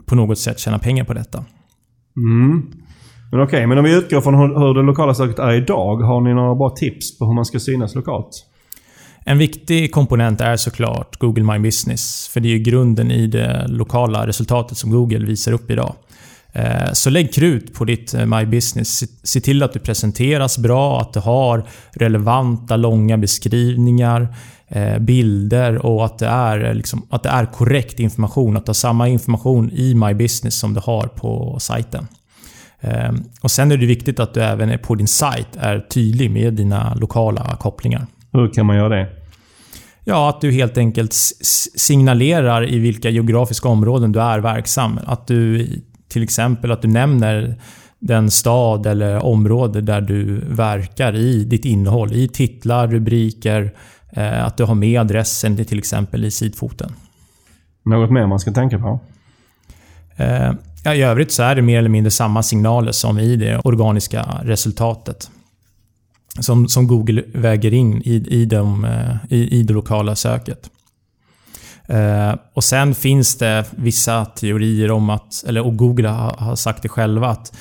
på 0.07 0.15
något 0.15 0.39
sätt 0.39 0.59
tjäna 0.59 0.79
pengar 0.79 1.05
på 1.05 1.15
detta. 1.15 1.45
Mm. 2.17 2.63
Men 3.31 3.41
okej, 3.41 3.59
okay, 3.59 3.67
men 3.67 3.79
om 3.79 3.85
vi 3.85 3.97
utgår 3.97 4.21
från 4.21 4.35
hur, 4.35 4.59
hur 4.59 4.75
det 4.75 4.83
lokala 4.83 5.15
söket 5.15 5.39
är 5.39 5.53
idag. 5.53 5.97
Har 5.97 6.21
ni 6.21 6.35
några 6.35 6.55
bra 6.55 6.71
tips 6.71 7.19
på 7.19 7.27
hur 7.27 7.35
man 7.35 7.45
ska 7.45 7.61
synas 7.61 7.95
lokalt? 7.95 8.47
En 9.25 9.39
viktig 9.39 9.93
komponent 9.93 10.41
är 10.41 10.57
såklart 10.57 11.19
Google 11.19 11.45
My 11.45 11.59
Business. 11.59 12.29
För 12.33 12.41
det 12.41 12.49
är 12.49 12.53
ju 12.53 12.59
grunden 12.59 13.11
i 13.11 13.27
det 13.27 13.67
lokala 13.69 14.27
resultatet 14.27 14.79
som 14.79 14.91
Google 14.91 15.27
visar 15.27 15.53
upp 15.53 15.71
idag. 15.71 15.95
Eh, 16.53 16.93
så 16.93 17.11
lägg 17.11 17.35
krut 17.35 17.75
på 17.75 17.85
ditt 17.85 18.15
eh, 18.15 18.27
My 18.27 18.47
Business. 18.47 19.05
Se 19.23 19.41
till 19.41 19.63
att 19.63 19.73
du 19.73 19.79
presenteras 19.79 20.59
bra, 20.59 21.01
att 21.01 21.13
du 21.13 21.21
har 21.21 21.65
relevanta, 21.91 22.77
långa 22.77 23.19
beskrivningar, 23.19 24.35
eh, 24.69 24.99
bilder 24.99 25.87
och 25.87 26.05
att 26.05 26.19
det, 26.19 26.27
är, 26.27 26.75
liksom, 26.75 27.07
att 27.11 27.23
det 27.23 27.29
är 27.29 27.47
korrekt 27.47 28.01
information. 28.01 28.57
Att 28.57 28.67
du 28.67 28.71
har 28.71 28.75
samma 28.75 29.09
information 29.09 29.71
i 29.71 29.95
My 29.95 30.15
Business 30.15 30.59
som 30.59 30.75
du 30.75 30.81
har 30.81 31.07
på 31.07 31.57
sajten. 31.61 32.09
Och 33.41 33.51
Sen 33.51 33.73
är 33.73 33.77
det 33.77 33.87
viktigt 33.87 34.21
att 34.21 34.35
du 34.35 34.43
även 34.43 34.79
på 34.79 34.95
din 34.95 35.07
sajt 35.09 35.49
är 35.59 35.81
tydlig 35.81 36.31
med 36.31 36.55
dina 36.55 36.95
lokala 36.95 37.57
kopplingar. 37.61 38.07
Hur 38.33 38.49
kan 38.49 38.67
man 38.67 38.77
göra 38.77 38.89
det? 38.89 39.09
Ja, 40.05 40.29
att 40.29 40.41
du 40.41 40.53
helt 40.53 40.79
enkelt 40.79 41.13
signalerar 41.77 42.71
i 42.71 42.79
vilka 42.79 43.11
geografiska 43.11 43.69
områden 43.69 44.13
du 44.13 44.21
är 44.21 44.39
verksam. 44.39 44.99
Att 45.07 45.27
du 45.27 45.69
till 46.11 46.23
exempel 46.23 46.73
att 46.73 46.83
du 46.83 46.89
nämner 46.89 47.55
den 47.99 48.31
stad 48.31 48.87
eller 48.87 49.25
område 49.25 49.81
där 49.81 50.01
du 50.01 50.41
verkar 50.49 51.17
i 51.17 51.45
ditt 51.45 51.65
innehåll. 51.65 52.13
I 52.13 52.29
titlar, 52.29 52.89
rubriker, 52.89 53.73
eh, 54.13 54.45
att 54.45 54.57
du 54.57 54.65
har 54.65 54.75
med 54.75 55.01
adressen 55.01 55.65
till 55.65 55.79
exempel 55.79 56.25
i 56.25 56.31
sidfoten. 56.31 56.93
Något 57.85 58.11
mer 58.11 58.27
man 58.27 58.41
ska 58.41 58.53
tänka 58.53 58.79
på? 58.79 59.01
Eh, 60.17 60.53
ja, 60.85 60.95
I 60.95 61.03
övrigt 61.03 61.33
så 61.33 61.43
är 61.43 61.55
det 61.55 61.63
mer 61.63 61.79
eller 61.79 61.89
mindre 61.89 62.11
samma 62.11 62.43
signaler 62.43 62.93
som 62.93 63.19
i 63.19 63.37
det 63.37 63.59
organiska 63.59 64.23
resultatet 64.43 65.31
som, 66.39 66.69
som 66.69 66.87
Google 66.87 67.23
väger 67.35 67.75
in 67.75 68.03
i, 68.05 68.15
i, 68.15 68.45
de, 68.45 68.85
eh, 68.85 69.17
i, 69.29 69.59
i 69.59 69.63
det 69.63 69.73
lokala 69.73 70.17
söket. 70.17 70.71
Eh, 71.91 72.35
och 72.55 72.65
Sen 72.65 72.95
finns 72.95 73.39
det 73.39 73.65
vissa 73.71 74.25
teorier 74.25 74.91
om 74.91 75.11
att, 75.11 75.45
eller 75.47 75.67
och 75.67 75.77
Google 75.77 76.09
har, 76.09 76.35
har 76.39 76.57
sagt 76.57 76.83
det 76.83 76.89
själva, 76.89 77.29
att 77.29 77.57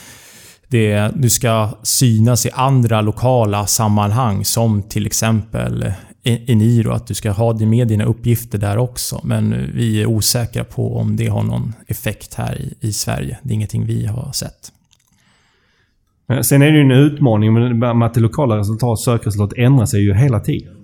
det, 0.67 1.11
du 1.15 1.29
ska 1.29 1.69
synas 1.83 2.45
i 2.45 2.49
andra 2.53 3.01
lokala 3.01 3.65
sammanhang 3.65 4.45
som 4.45 4.83
till 4.83 5.05
exempel 5.05 5.93
Eniro, 6.23 6.91
att 6.91 7.07
du 7.07 7.13
ska 7.13 7.31
ha 7.31 7.53
med 7.53 7.87
dina 7.87 8.03
uppgifter 8.03 8.57
där 8.57 8.77
också. 8.77 9.21
Men 9.23 9.71
vi 9.75 10.01
är 10.01 10.05
osäkra 10.05 10.63
på 10.63 10.97
om 10.97 11.15
det 11.15 11.27
har 11.27 11.43
någon 11.43 11.73
effekt 11.87 12.33
här 12.33 12.61
i, 12.61 12.87
i 12.87 12.93
Sverige. 12.93 13.39
Det 13.43 13.53
är 13.53 13.55
ingenting 13.55 13.85
vi 13.85 14.05
har 14.05 14.31
sett. 14.31 14.71
Eh, 16.31 16.41
sen 16.41 16.61
är 16.61 16.71
det 16.71 16.77
ju 16.77 16.83
en 16.83 16.91
utmaning 16.91 17.53
med 17.79 18.03
att 18.03 18.13
det 18.13 18.19
lokala 18.19 18.57
resultat, 18.57 18.99
sökresultatet 18.99 19.57
ändrar 19.57 19.85
sig 19.85 20.01
ju 20.01 20.13
hela 20.13 20.39
tiden. 20.39 20.78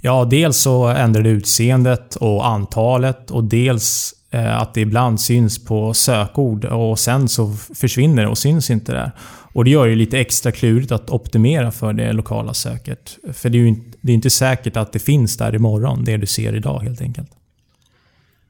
Ja, 0.00 0.24
dels 0.24 0.56
så 0.56 0.86
ändrar 0.86 1.22
det 1.22 1.30
utseendet 1.30 2.16
och 2.16 2.46
antalet 2.46 3.30
och 3.30 3.44
dels 3.44 4.14
eh, 4.30 4.60
att 4.60 4.74
det 4.74 4.80
ibland 4.80 5.20
syns 5.20 5.64
på 5.64 5.94
sökord 5.94 6.64
och 6.64 6.98
sen 6.98 7.28
så 7.28 7.52
försvinner 7.74 8.22
det 8.22 8.28
och 8.28 8.38
syns 8.38 8.70
inte 8.70 8.92
där. 8.92 9.12
Och 9.52 9.64
det 9.64 9.70
gör 9.70 9.88
det 9.88 9.94
lite 9.94 10.18
extra 10.18 10.52
klurigt 10.52 10.92
att 10.92 11.10
optimera 11.10 11.70
för 11.70 11.92
det 11.92 12.12
lokala 12.12 12.54
söket. 12.54 13.18
För 13.32 13.48
det 13.48 13.58
är 13.58 13.60
ju 13.60 13.68
inte, 13.68 13.98
det 14.00 14.12
är 14.12 14.14
inte 14.14 14.30
säkert 14.30 14.76
att 14.76 14.92
det 14.92 14.98
finns 14.98 15.36
där 15.36 15.54
imorgon, 15.54 16.04
det 16.04 16.16
du 16.16 16.26
ser 16.26 16.56
idag 16.56 16.80
helt 16.80 17.00
enkelt. 17.00 17.30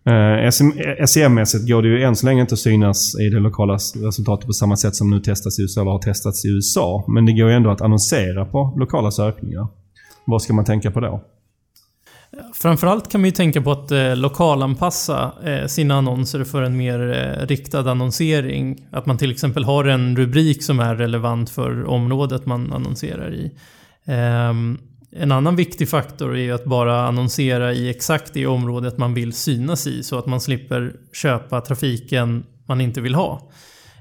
Eh, 0.06 0.50
SEM-mässigt 1.06 1.62
eh, 1.62 1.68
går 1.68 1.82
det 1.82 1.88
ju 1.88 2.02
än 2.02 2.16
så 2.16 2.26
länge 2.26 2.40
inte 2.40 2.54
att 2.54 2.58
synas 2.58 3.20
i 3.20 3.28
det 3.28 3.40
lokala 3.40 3.74
resultatet 3.74 4.46
på 4.46 4.52
samma 4.52 4.76
sätt 4.76 4.96
som 4.96 5.10
nu 5.10 5.20
testas 5.20 5.58
i 5.58 5.62
USA 5.62 5.80
eller 5.80 5.90
har 5.90 5.98
testats 5.98 6.44
i 6.44 6.48
USA. 6.48 7.04
Men 7.08 7.26
det 7.26 7.32
går 7.32 7.48
ju 7.48 7.56
ändå 7.56 7.70
att 7.70 7.80
annonsera 7.80 8.44
på 8.44 8.74
lokala 8.76 9.10
sökningar. 9.10 9.66
Vad 10.24 10.42
ska 10.42 10.52
man 10.52 10.64
tänka 10.64 10.90
på 10.90 11.00
då? 11.00 11.20
Framförallt 12.54 13.10
kan 13.12 13.20
man 13.20 13.28
ju 13.28 13.32
tänka 13.32 13.62
på 13.62 13.72
att 13.72 13.90
eh, 13.90 14.16
lokalanpassa 14.16 15.32
eh, 15.44 15.66
sina 15.66 15.94
annonser 15.94 16.44
för 16.44 16.62
en 16.62 16.76
mer 16.76 17.12
eh, 17.12 17.46
riktad 17.46 17.90
annonsering. 17.90 18.86
Att 18.90 19.06
man 19.06 19.18
till 19.18 19.30
exempel 19.30 19.64
har 19.64 19.84
en 19.84 20.16
rubrik 20.16 20.62
som 20.62 20.80
är 20.80 20.96
relevant 20.96 21.50
för 21.50 21.84
området 21.84 22.46
man 22.46 22.72
annonserar 22.72 23.34
i. 23.34 23.52
Ehm, 24.04 24.78
en 25.10 25.32
annan 25.32 25.56
viktig 25.56 25.88
faktor 25.88 26.36
är 26.36 26.42
ju 26.42 26.52
att 26.52 26.64
bara 26.64 27.06
annonsera 27.06 27.72
i 27.72 27.90
exakt 27.90 28.34
det 28.34 28.46
området 28.46 28.98
man 28.98 29.14
vill 29.14 29.32
synas 29.32 29.86
i 29.86 30.02
så 30.02 30.18
att 30.18 30.26
man 30.26 30.40
slipper 30.40 30.92
köpa 31.12 31.60
trafiken 31.60 32.44
man 32.66 32.80
inte 32.80 33.00
vill 33.00 33.14
ha. 33.14 33.50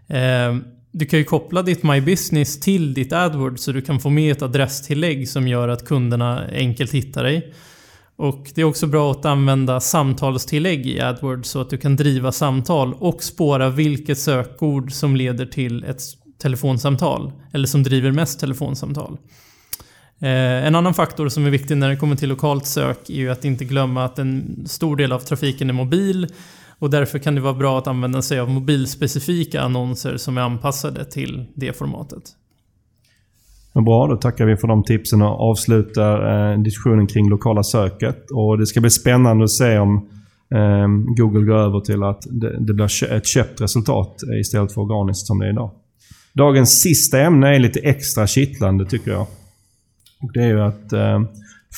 Eh, 0.07 0.55
du 0.91 1.05
kan 1.05 1.19
ju 1.19 1.25
koppla 1.25 1.61
ditt 1.61 1.83
My 1.83 2.01
Business 2.01 2.59
till 2.59 2.93
ditt 2.93 3.13
AdWords 3.13 3.63
så 3.63 3.71
du 3.71 3.81
kan 3.81 3.99
få 3.99 4.09
med 4.09 4.31
ett 4.31 4.41
adresstillägg 4.41 5.29
som 5.29 5.47
gör 5.47 5.67
att 5.67 5.85
kunderna 5.85 6.43
enkelt 6.51 6.91
hittar 6.91 7.23
dig. 7.23 7.53
Och 8.17 8.51
det 8.56 8.62
är 8.62 8.65
också 8.65 8.88
bra 8.88 9.12
att 9.12 9.25
använda 9.25 9.80
samtalstillägg 9.80 10.88
i 10.88 11.01
AdWords 11.01 11.49
så 11.49 11.62
att 11.62 11.69
du 11.69 11.77
kan 11.77 11.95
driva 11.95 12.32
samtal 12.32 12.93
och 12.93 13.23
spåra 13.23 13.69
vilket 13.69 14.17
sökord 14.17 14.91
som 14.91 15.15
leder 15.15 15.45
till 15.45 15.84
ett 15.84 16.01
telefonsamtal. 16.41 17.32
Eller 17.53 17.67
som 17.67 17.84
driver 17.84 18.12
mest 18.12 18.39
telefonsamtal. 18.39 19.17
Eh, 20.19 20.67
en 20.67 20.75
annan 20.75 20.93
faktor 20.93 21.30
som 21.30 21.45
är 21.45 21.49
viktig 21.49 21.77
när 21.77 21.89
det 21.89 21.95
kommer 21.95 22.15
till 22.15 22.30
lokalt 22.30 22.65
sök 22.65 23.10
är 23.10 23.13
ju 23.13 23.30
att 23.30 23.45
inte 23.45 23.65
glömma 23.65 24.06
att 24.06 24.19
en 24.19 24.63
stor 24.67 24.95
del 24.95 25.12
av 25.12 25.19
trafiken 25.19 25.69
är 25.69 25.73
mobil 25.73 26.27
och 26.80 26.89
därför 26.89 27.19
kan 27.19 27.36
det 27.36 27.41
vara 27.41 27.53
bra 27.53 27.77
att 27.77 27.88
använda 27.88 28.21
sig 28.21 28.39
av 28.39 28.49
mobilspecifika 28.49 29.62
annonser 29.62 30.17
som 30.17 30.38
är 30.38 30.41
anpassade 30.41 31.06
till 31.06 31.45
det 31.53 31.73
formatet. 31.73 32.23
Bra, 33.85 34.07
då 34.07 34.17
tackar 34.17 34.45
vi 34.45 34.57
för 34.57 34.67
de 34.67 34.83
tipsen 34.83 35.21
och 35.21 35.49
avslutar 35.49 36.51
eh, 36.51 36.59
diskussionen 36.59 37.07
kring 37.07 37.29
lokala 37.29 37.63
söket. 37.63 38.25
Och 38.31 38.57
det 38.57 38.65
ska 38.65 38.81
bli 38.81 38.89
spännande 38.89 39.43
att 39.43 39.51
se 39.51 39.77
om 39.77 40.09
eh, 40.55 40.87
Google 41.17 41.45
går 41.45 41.55
över 41.55 41.79
till 41.79 42.03
att 42.03 42.27
det, 42.29 42.59
det 42.59 42.73
blir 42.73 43.11
ett 43.11 43.27
köpt 43.27 43.61
resultat 43.61 44.15
istället 44.39 44.73
för 44.73 44.81
organiskt 44.81 45.27
som 45.27 45.39
det 45.39 45.45
är 45.45 45.49
idag. 45.49 45.71
Dagens 46.33 46.81
sista 46.81 47.19
ämne 47.19 47.55
är 47.55 47.59
lite 47.59 47.79
extra 47.79 48.27
kittlande 48.27 48.85
tycker 48.85 49.11
jag. 49.11 49.27
Och 50.21 50.31
det 50.33 50.43
är 50.43 50.47
ju 50.47 50.61
att 50.61 50.93
eh, 50.93 51.21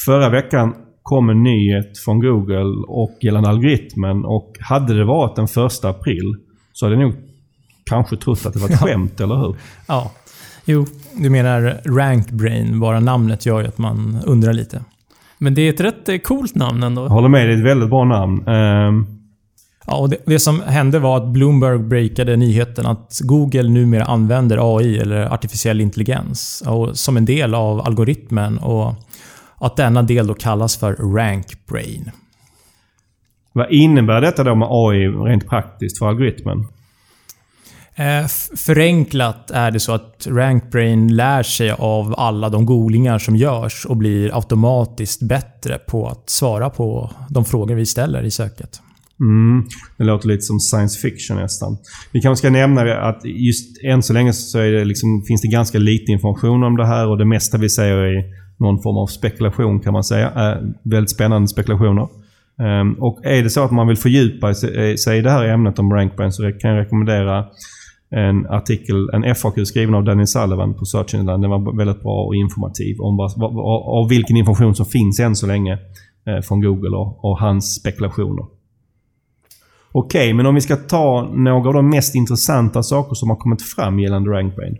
förra 0.05 0.29
veckan 0.29 0.73
kom 1.03 1.29
en 1.29 1.43
nyhet 1.43 1.97
från 1.97 2.19
Google 2.19 2.85
och 2.87 3.17
gällande 3.21 3.49
algoritmen. 3.49 4.25
Och 4.25 4.57
hade 4.59 4.97
det 4.97 5.05
varit 5.05 5.35
den 5.35 5.47
första 5.47 5.89
april 5.89 6.35
så 6.73 6.85
hade 6.85 6.95
jag 6.95 7.01
nog 7.01 7.13
kanske 7.85 8.17
trott 8.17 8.45
att 8.45 8.53
det 8.53 8.59
var 8.59 8.69
ett 8.69 8.79
skämt, 8.83 9.19
eller 9.19 9.35
hur? 9.35 9.55
Ja. 9.87 10.11
Jo. 10.71 10.85
Du 11.17 11.29
menar 11.29 11.81
Ranked 11.85 12.35
Brain, 12.35 12.79
bara 12.79 12.99
namnet 12.99 13.45
gör 13.45 13.61
ju 13.61 13.67
att 13.67 13.77
man 13.77 14.17
undrar 14.25 14.53
lite. 14.53 14.83
Men 15.37 15.55
det 15.55 15.61
är 15.61 15.69
ett 15.69 15.81
rätt 15.81 16.09
eh, 16.09 16.17
coolt 16.17 16.55
namn 16.55 16.83
ändå. 16.83 17.01
Jag 17.01 17.09
håller 17.09 17.29
med, 17.29 17.47
det 17.47 17.53
är 17.53 17.57
ett 17.57 17.65
väldigt 17.65 17.89
bra 17.89 18.03
namn. 18.03 18.47
Um... 18.47 19.07
Ja, 19.87 19.97
och 19.97 20.09
det, 20.09 20.17
det, 20.25 20.39
som 20.39 20.61
hände 20.61 20.99
var 20.99 21.17
att 21.17 21.27
Bloomberg 21.27 21.79
breakade 21.79 22.37
nyheten 22.37 22.85
att 22.85 23.19
Google 23.23 23.69
numera 23.69 24.05
använder 24.05 24.77
AI, 24.77 24.97
eller 24.97 25.33
artificiell 25.33 25.81
intelligens, 25.81 26.63
och, 26.67 26.97
som 26.97 27.17
en 27.17 27.25
del 27.25 27.55
av 27.55 27.81
algoritmen 27.81 28.57
och 28.57 28.93
att 29.57 29.75
denna 29.75 30.01
del 30.01 30.27
då 30.27 30.33
kallas 30.33 30.77
för 30.77 31.15
Rank 31.15 31.65
Brain. 31.67 32.11
Vad 33.53 33.71
innebär 33.71 34.21
detta 34.21 34.43
då 34.43 34.55
med 34.55 34.67
AI 34.71 35.07
rent 35.07 35.49
praktiskt 35.49 35.99
för 35.99 36.07
algoritmen? 36.07 36.67
Eh, 37.99 38.27
förenklat 38.57 39.51
är 39.51 39.71
det 39.71 39.79
så 39.79 39.91
att 39.93 40.27
RankBrain 40.29 41.15
lär 41.15 41.43
sig 41.43 41.71
av 41.71 42.15
alla 42.17 42.49
de 42.49 42.65
googlingar 42.65 43.19
som 43.19 43.35
görs 43.35 43.85
och 43.85 43.97
blir 43.97 44.35
automatiskt 44.35 45.21
bättre 45.21 45.77
på 45.77 46.07
att 46.07 46.29
svara 46.29 46.69
på 46.69 47.11
de 47.29 47.45
frågor 47.45 47.75
vi 47.75 47.85
ställer 47.85 48.23
i 48.23 48.31
söket. 48.31 48.81
Mm, 49.19 49.67
det 49.97 50.03
låter 50.03 50.27
lite 50.27 50.41
som 50.41 50.59
science 50.59 50.99
fiction 50.99 51.37
nästan. 51.37 51.77
Vi 52.11 52.21
kanske 52.21 52.39
ska 52.39 52.49
nämna 52.49 52.95
att 52.95 53.21
just 53.25 53.83
än 53.83 54.03
så 54.03 54.13
länge 54.13 54.33
så 54.33 54.57
det 54.57 54.85
liksom, 54.85 55.23
finns 55.27 55.41
det 55.41 55.47
ganska 55.47 55.77
lite 55.77 56.11
information 56.11 56.63
om 56.63 56.77
det 56.77 56.85
här 56.85 57.07
och 57.07 57.17
det 57.17 57.25
mesta 57.25 57.57
vi 57.57 57.69
säger 57.69 57.97
är 57.97 58.23
någon 58.57 58.81
form 58.81 58.97
av 58.97 59.07
spekulation 59.07 59.79
kan 59.79 59.93
man 59.93 60.03
säga. 60.03 60.27
Äh, 60.27 60.67
väldigt 60.83 61.11
spännande 61.11 61.47
spekulationer. 61.47 62.07
Um, 62.81 62.93
och 62.93 63.25
är 63.25 63.43
det 63.43 63.49
så 63.49 63.63
att 63.63 63.71
man 63.71 63.87
vill 63.87 63.97
fördjupa 63.97 64.53
sig 64.53 65.17
i 65.17 65.21
det 65.21 65.31
här 65.31 65.45
ämnet 65.45 65.79
om 65.79 65.93
RankBrain 65.93 66.31
så 66.31 66.51
kan 66.51 66.71
jag 66.71 66.79
rekommendera 66.79 67.45
en 68.11 68.45
artikel, 68.45 69.09
en 69.13 69.35
FAQ 69.35 69.67
skriven 69.67 69.95
av 69.95 70.03
Daniel 70.03 70.27
Sullivan 70.27 70.73
på 70.73 70.85
Search 70.85 71.15
Engine. 71.15 71.31
Den 71.31 71.49
var 71.49 71.77
väldigt 71.77 72.01
bra 72.01 72.25
och 72.25 72.35
informativ 72.35 73.01
om 73.01 73.17
vad, 73.17 73.59
av 74.01 74.09
vilken 74.09 74.37
information 74.37 74.75
som 74.75 74.85
finns 74.85 75.19
än 75.19 75.35
så 75.35 75.47
länge 75.47 75.77
eh, 76.27 76.41
från 76.41 76.61
Google 76.61 76.97
och, 76.97 77.25
och 77.25 77.39
hans 77.39 77.75
spekulationer. 77.75 78.45
Okej, 79.91 80.19
okay, 80.19 80.33
men 80.33 80.45
om 80.45 80.55
vi 80.55 80.61
ska 80.61 80.75
ta 80.75 81.29
några 81.33 81.67
av 81.67 81.73
de 81.73 81.89
mest 81.89 82.15
intressanta 82.15 82.83
saker 82.83 83.15
som 83.15 83.29
har 83.29 83.37
kommit 83.37 83.61
fram 83.61 83.99
gällande 83.99 84.31
RankBrain. 84.31 84.77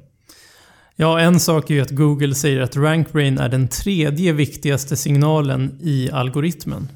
Ja, 0.96 1.20
en 1.20 1.39
sak 1.39 1.70
är 1.70 1.74
ju 1.74 1.82
att 1.82 1.92
Google 1.92 2.36
säger 2.36 2.62
att 2.62 2.78
RankBrain 2.78 3.38
är 3.38 3.50
den 3.50 3.68
tredje 3.68 4.34
viktigaste 4.34 4.96
signalen 4.96 5.78
i 5.82 6.10
algoritmen. 6.12 6.88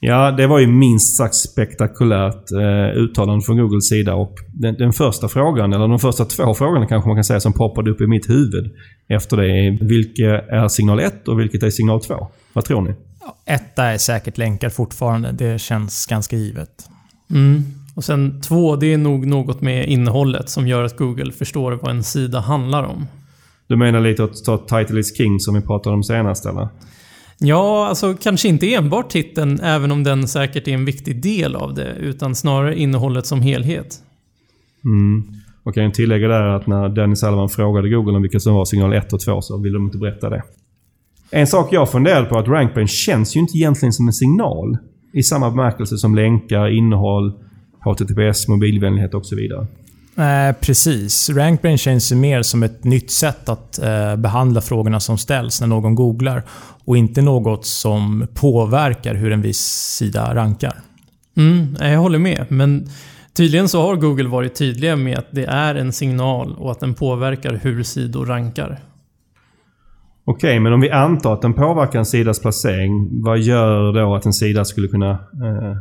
Ja, 0.00 0.30
det 0.30 0.46
var 0.46 0.58
ju 0.58 0.66
minst 0.66 1.16
sagt 1.16 1.34
spektakulärt 1.34 2.52
eh, 2.52 3.00
uttalande 3.00 3.44
från 3.44 3.56
Googles 3.56 3.88
sida. 3.88 4.14
Och 4.14 4.34
den, 4.52 4.74
den, 4.74 4.92
första 4.92 5.28
frågan, 5.28 5.72
eller 5.72 5.88
de 5.88 5.98
första 5.98 6.24
två 6.24 6.54
frågorna 6.54 6.86
kanske 6.86 7.08
man 7.08 7.16
kan 7.16 7.24
säga, 7.24 7.40
som 7.40 7.52
poppade 7.52 7.90
upp 7.90 8.00
i 8.00 8.06
mitt 8.06 8.30
huvud 8.30 8.70
efter 9.08 9.36
det 9.36 9.46
är 9.46 9.88
vilket 9.88 10.48
är 10.48 10.68
signal 10.68 11.00
1 11.00 11.28
och 11.28 11.40
vilket 11.40 11.62
är 11.62 11.70
signal 11.70 12.00
2? 12.00 12.28
Vad 12.52 12.64
tror 12.64 12.82
ni? 12.82 12.94
Etta 13.46 13.84
är 13.84 13.98
säkert 13.98 14.38
länkad 14.38 14.72
fortfarande. 14.72 15.32
Det 15.32 15.60
känns 15.60 16.06
ganska 16.06 16.36
givet. 16.36 16.88
Mm. 17.30 17.62
Och 17.94 18.04
sen 18.04 18.40
två, 18.40 18.76
det 18.76 18.92
är 18.92 18.98
nog 18.98 19.26
något 19.26 19.60
med 19.60 19.88
innehållet 19.88 20.48
som 20.48 20.68
gör 20.68 20.84
att 20.84 20.96
Google 20.96 21.32
förstår 21.32 21.72
vad 21.82 21.90
en 21.90 22.02
sida 22.02 22.40
handlar 22.40 22.82
om. 22.82 23.06
Du 23.66 23.76
menar 23.76 24.00
lite 24.00 24.24
att 24.24 24.44
ta 24.44 24.58
title 24.58 25.00
is 25.00 25.16
king 25.16 25.40
som 25.40 25.54
vi 25.54 25.60
pratade 25.60 25.96
om 25.96 26.04
senast 26.04 26.46
eller? 26.46 26.68
Ja, 27.40 27.86
alltså 27.86 28.14
kanske 28.14 28.48
inte 28.48 28.74
enbart 28.74 29.10
titeln, 29.10 29.60
även 29.60 29.92
om 29.92 30.04
den 30.04 30.28
säkert 30.28 30.68
är 30.68 30.72
en 30.72 30.84
viktig 30.84 31.22
del 31.22 31.56
av 31.56 31.74
det, 31.74 31.94
utan 32.00 32.34
snarare 32.34 32.78
innehållet 32.78 33.26
som 33.26 33.40
helhet. 33.40 34.02
Mm. 34.84 35.24
Och 35.62 35.76
jag 35.76 35.84
kan 35.84 35.92
tillägga 35.92 36.28
där 36.28 36.42
att 36.42 36.66
när 36.66 36.88
Dennis 36.88 37.20
Sullivan 37.20 37.48
frågade 37.48 37.88
Google 37.88 38.16
om 38.16 38.22
vilka 38.22 38.40
som 38.40 38.54
var 38.54 38.64
signal 38.64 38.92
1 38.92 39.12
och 39.12 39.20
2 39.20 39.42
så 39.42 39.58
ville 39.58 39.76
de 39.76 39.84
inte 39.84 39.98
berätta 39.98 40.30
det. 40.30 40.42
En 41.30 41.46
sak 41.46 41.72
jag 41.72 41.90
funderade 41.90 42.26
på 42.26 42.38
att 42.38 42.48
RankBrain 42.48 42.88
känns 42.88 43.36
ju 43.36 43.40
inte 43.40 43.58
egentligen 43.58 43.92
som 43.92 44.06
en 44.06 44.12
signal. 44.12 44.78
I 45.12 45.22
samma 45.22 45.50
bemärkelse 45.50 45.96
som 45.96 46.14
länkar, 46.14 46.68
innehåll, 46.68 47.32
HTTPS, 47.80 48.48
mobilvänlighet 48.48 49.14
och 49.14 49.26
så 49.26 49.36
vidare. 49.36 49.66
Eh, 50.18 50.52
precis. 50.60 51.30
RankBrain 51.30 51.78
känns 51.78 52.12
ju 52.12 52.16
mer 52.16 52.42
som 52.42 52.62
ett 52.62 52.84
nytt 52.84 53.10
sätt 53.10 53.48
att 53.48 53.78
eh, 53.78 54.16
behandla 54.16 54.60
frågorna 54.60 55.00
som 55.00 55.18
ställs 55.18 55.60
när 55.60 55.68
någon 55.68 55.94
googlar. 55.94 56.42
Och 56.84 56.96
inte 56.96 57.22
något 57.22 57.66
som 57.66 58.26
påverkar 58.34 59.14
hur 59.14 59.32
en 59.32 59.42
viss 59.42 59.60
sida 59.98 60.34
rankar. 60.34 60.74
Mm, 61.36 61.76
jag 61.80 61.98
håller 61.98 62.18
med. 62.18 62.46
Men 62.48 62.88
tydligen 63.32 63.68
så 63.68 63.82
har 63.82 63.96
Google 63.96 64.28
varit 64.28 64.54
tydliga 64.54 64.96
med 64.96 65.18
att 65.18 65.28
det 65.30 65.44
är 65.44 65.74
en 65.74 65.92
signal 65.92 66.54
och 66.58 66.70
att 66.70 66.80
den 66.80 66.94
påverkar 66.94 67.60
hur 67.62 67.82
sidor 67.82 68.26
rankar. 68.26 68.78
Okej, 70.24 70.48
okay, 70.48 70.60
men 70.60 70.72
om 70.72 70.80
vi 70.80 70.90
antar 70.90 71.32
att 71.34 71.42
den 71.42 71.54
påverkar 71.54 71.98
en 71.98 72.06
sidas 72.06 72.40
placering. 72.40 73.22
Vad 73.22 73.38
gör 73.38 73.92
då 73.92 74.14
att 74.14 74.26
en 74.26 74.32
sida 74.32 74.64
skulle 74.64 74.88
kunna 74.88 75.10
eh, 75.10 75.76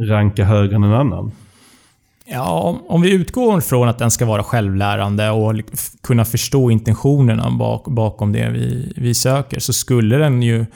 ranka 0.00 0.44
högre 0.44 0.76
än 0.76 0.84
en 0.84 0.92
annan? 0.92 1.32
Ja, 2.30 2.80
om 2.88 3.02
vi 3.02 3.12
utgår 3.12 3.60
från 3.60 3.88
att 3.88 3.98
den 3.98 4.10
ska 4.10 4.26
vara 4.26 4.42
självlärande 4.42 5.30
och 5.30 5.54
kunna 6.02 6.24
förstå 6.24 6.70
intentionerna 6.70 7.50
bak, 7.50 7.84
bakom 7.84 8.32
det 8.32 8.50
vi, 8.50 8.92
vi 8.96 9.14
söker 9.14 9.60
så 9.60 9.72
skulle 9.72 10.16
den 10.16 10.42
ju 10.42 10.66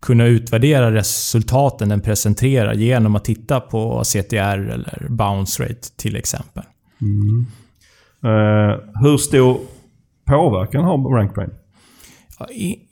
kunna 0.00 0.26
utvärdera 0.26 0.94
resultaten 0.94 1.88
den 1.88 2.00
presenterar 2.00 2.74
genom 2.74 3.16
att 3.16 3.24
titta 3.24 3.60
på 3.60 4.02
CTR 4.04 4.70
eller 4.70 5.06
bounce 5.08 5.62
rate 5.62 5.96
till 5.96 6.16
exempel. 6.16 6.62
Mm. 7.00 7.46
Uh, 8.24 8.76
hur 9.02 9.16
stor 9.16 9.58
påverkan 10.24 10.84
har 10.84 11.16
RankBrain? 11.16 11.50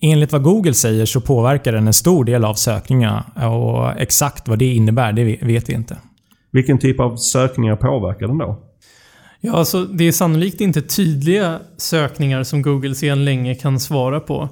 Enligt 0.01 0.33
vad 0.33 0.43
Google 0.43 0.75
säger 0.75 1.07
så 1.07 1.21
påverkar 1.21 1.73
den 1.73 1.87
en 1.87 1.95
stor 1.95 2.25
del 2.25 2.45
av 2.45 2.55
sökningarna 2.55 3.25
och 3.49 4.01
exakt 4.01 4.49
vad 4.49 4.59
det 4.59 4.75
innebär, 4.75 5.13
det 5.13 5.25
vet 5.25 5.69
vi 5.69 5.75
inte. 5.75 5.97
Vilken 6.51 6.79
typ 6.79 7.01
av 7.01 7.17
sökningar 7.17 7.77
påverkar 7.77 8.27
den 8.27 8.39
då? 8.39 8.65
Ja, 9.41 9.53
alltså 9.53 9.85
det 9.85 10.05
är 10.05 10.13
sannolikt 10.13 10.61
inte 10.61 10.83
tydliga 10.83 11.61
sökningar 11.77 12.43
som 12.43 12.63
Google 12.63 12.95
sedan 12.95 13.25
länge 13.25 13.55
kan 13.55 13.81
svara 13.81 14.21
på. 14.21 14.49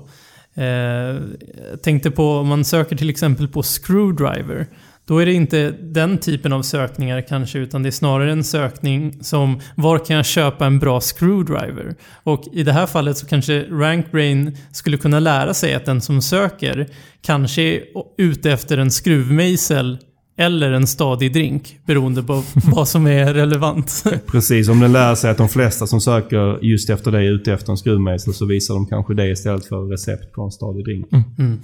Eh, 0.55 0.65
jag 0.65 1.83
tänkte 1.83 2.11
på 2.11 2.31
om 2.31 2.49
man 2.49 2.65
söker 2.65 2.97
till 2.97 3.11
exempel 3.11 3.49
på 3.49 3.63
screwdriver. 3.63 4.67
Då 5.07 5.19
är 5.19 5.27
det 5.27 5.33
inte 5.33 5.71
den 5.71 6.19
typen 6.19 6.53
av 6.53 6.63
sökningar 6.63 7.21
kanske, 7.21 7.59
utan 7.59 7.83
det 7.83 7.89
är 7.89 7.91
snarare 7.91 8.33
en 8.33 8.45
sökning 8.45 9.25
som 9.25 9.61
var 9.75 9.99
kan 9.99 10.17
jag 10.17 10.27
köpa 10.27 10.67
en 10.67 10.79
bra 10.79 11.01
screwdriver? 11.01 11.95
Och 12.23 12.45
i 12.53 12.63
det 12.63 12.73
här 12.73 12.87
fallet 12.87 13.17
så 13.19 13.27
kanske 13.27 13.63
RankBrain 13.63 14.57
skulle 14.73 14.97
kunna 14.97 15.21
lära 15.21 15.55
sig 15.55 15.75
att 15.75 15.85
den 15.85 16.01
som 16.01 16.23
söker 16.23 16.87
kanske 17.23 17.63
är 17.63 17.83
ute 18.19 18.53
efter 18.53 18.79
en 18.79 18.91
skruvmejsel 18.91 19.99
eller 20.37 20.73
en 20.73 20.87
stadig 20.87 21.33
drink, 21.33 21.79
beroende 21.87 22.23
på 22.23 22.43
vad 22.75 22.89
som 22.89 23.07
är 23.07 23.35
relevant. 23.35 24.05
Precis, 24.27 24.69
om 24.69 24.81
den 24.81 24.93
lär 24.93 25.15
sig 25.15 25.31
att 25.31 25.39
de 25.39 25.49
flesta 25.49 25.87
som 25.87 26.01
söker 26.01 26.65
just 26.65 26.91
efter 26.91 27.13
det 27.13 27.19
är 27.19 27.33
ute 27.33 27.53
efter 27.53 27.71
en 27.71 27.77
skruvmejsel 27.77 28.35
så 28.35 28.47
visar 28.47 28.75
de 28.75 28.87
kanske 28.87 29.15
det 29.15 29.31
istället 29.31 29.67
för 29.67 29.91
recept 29.91 30.33
på 30.33 30.43
en 30.43 30.51
stadig 30.51 30.85
drink. 30.85 31.07
Mm. 31.13 31.59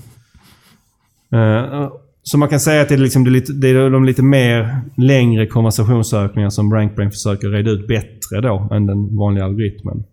Uh, 1.35 1.92
så 2.22 2.38
man 2.38 2.48
kan 2.48 2.61
säga 2.61 2.82
att 2.82 2.88
det 2.88 2.94
är, 2.94 2.98
liksom, 2.98 3.24
det, 3.24 3.30
är 3.30 3.32
lite, 3.32 3.52
det 3.52 3.68
är 3.68 3.90
de 3.90 4.04
lite 4.04 4.22
mer 4.22 4.80
längre 4.96 5.46
konversationssökningar 5.46 6.50
som 6.50 6.74
RankBrain 6.74 7.11
försöker 7.11 7.48
reda 7.48 7.70
ut 7.70 7.88
bättre 7.88 8.40
då 8.40 8.68
än 8.70 8.87
den 8.87 9.16
vanliga 9.16 9.44
algoritmen. 9.44 10.04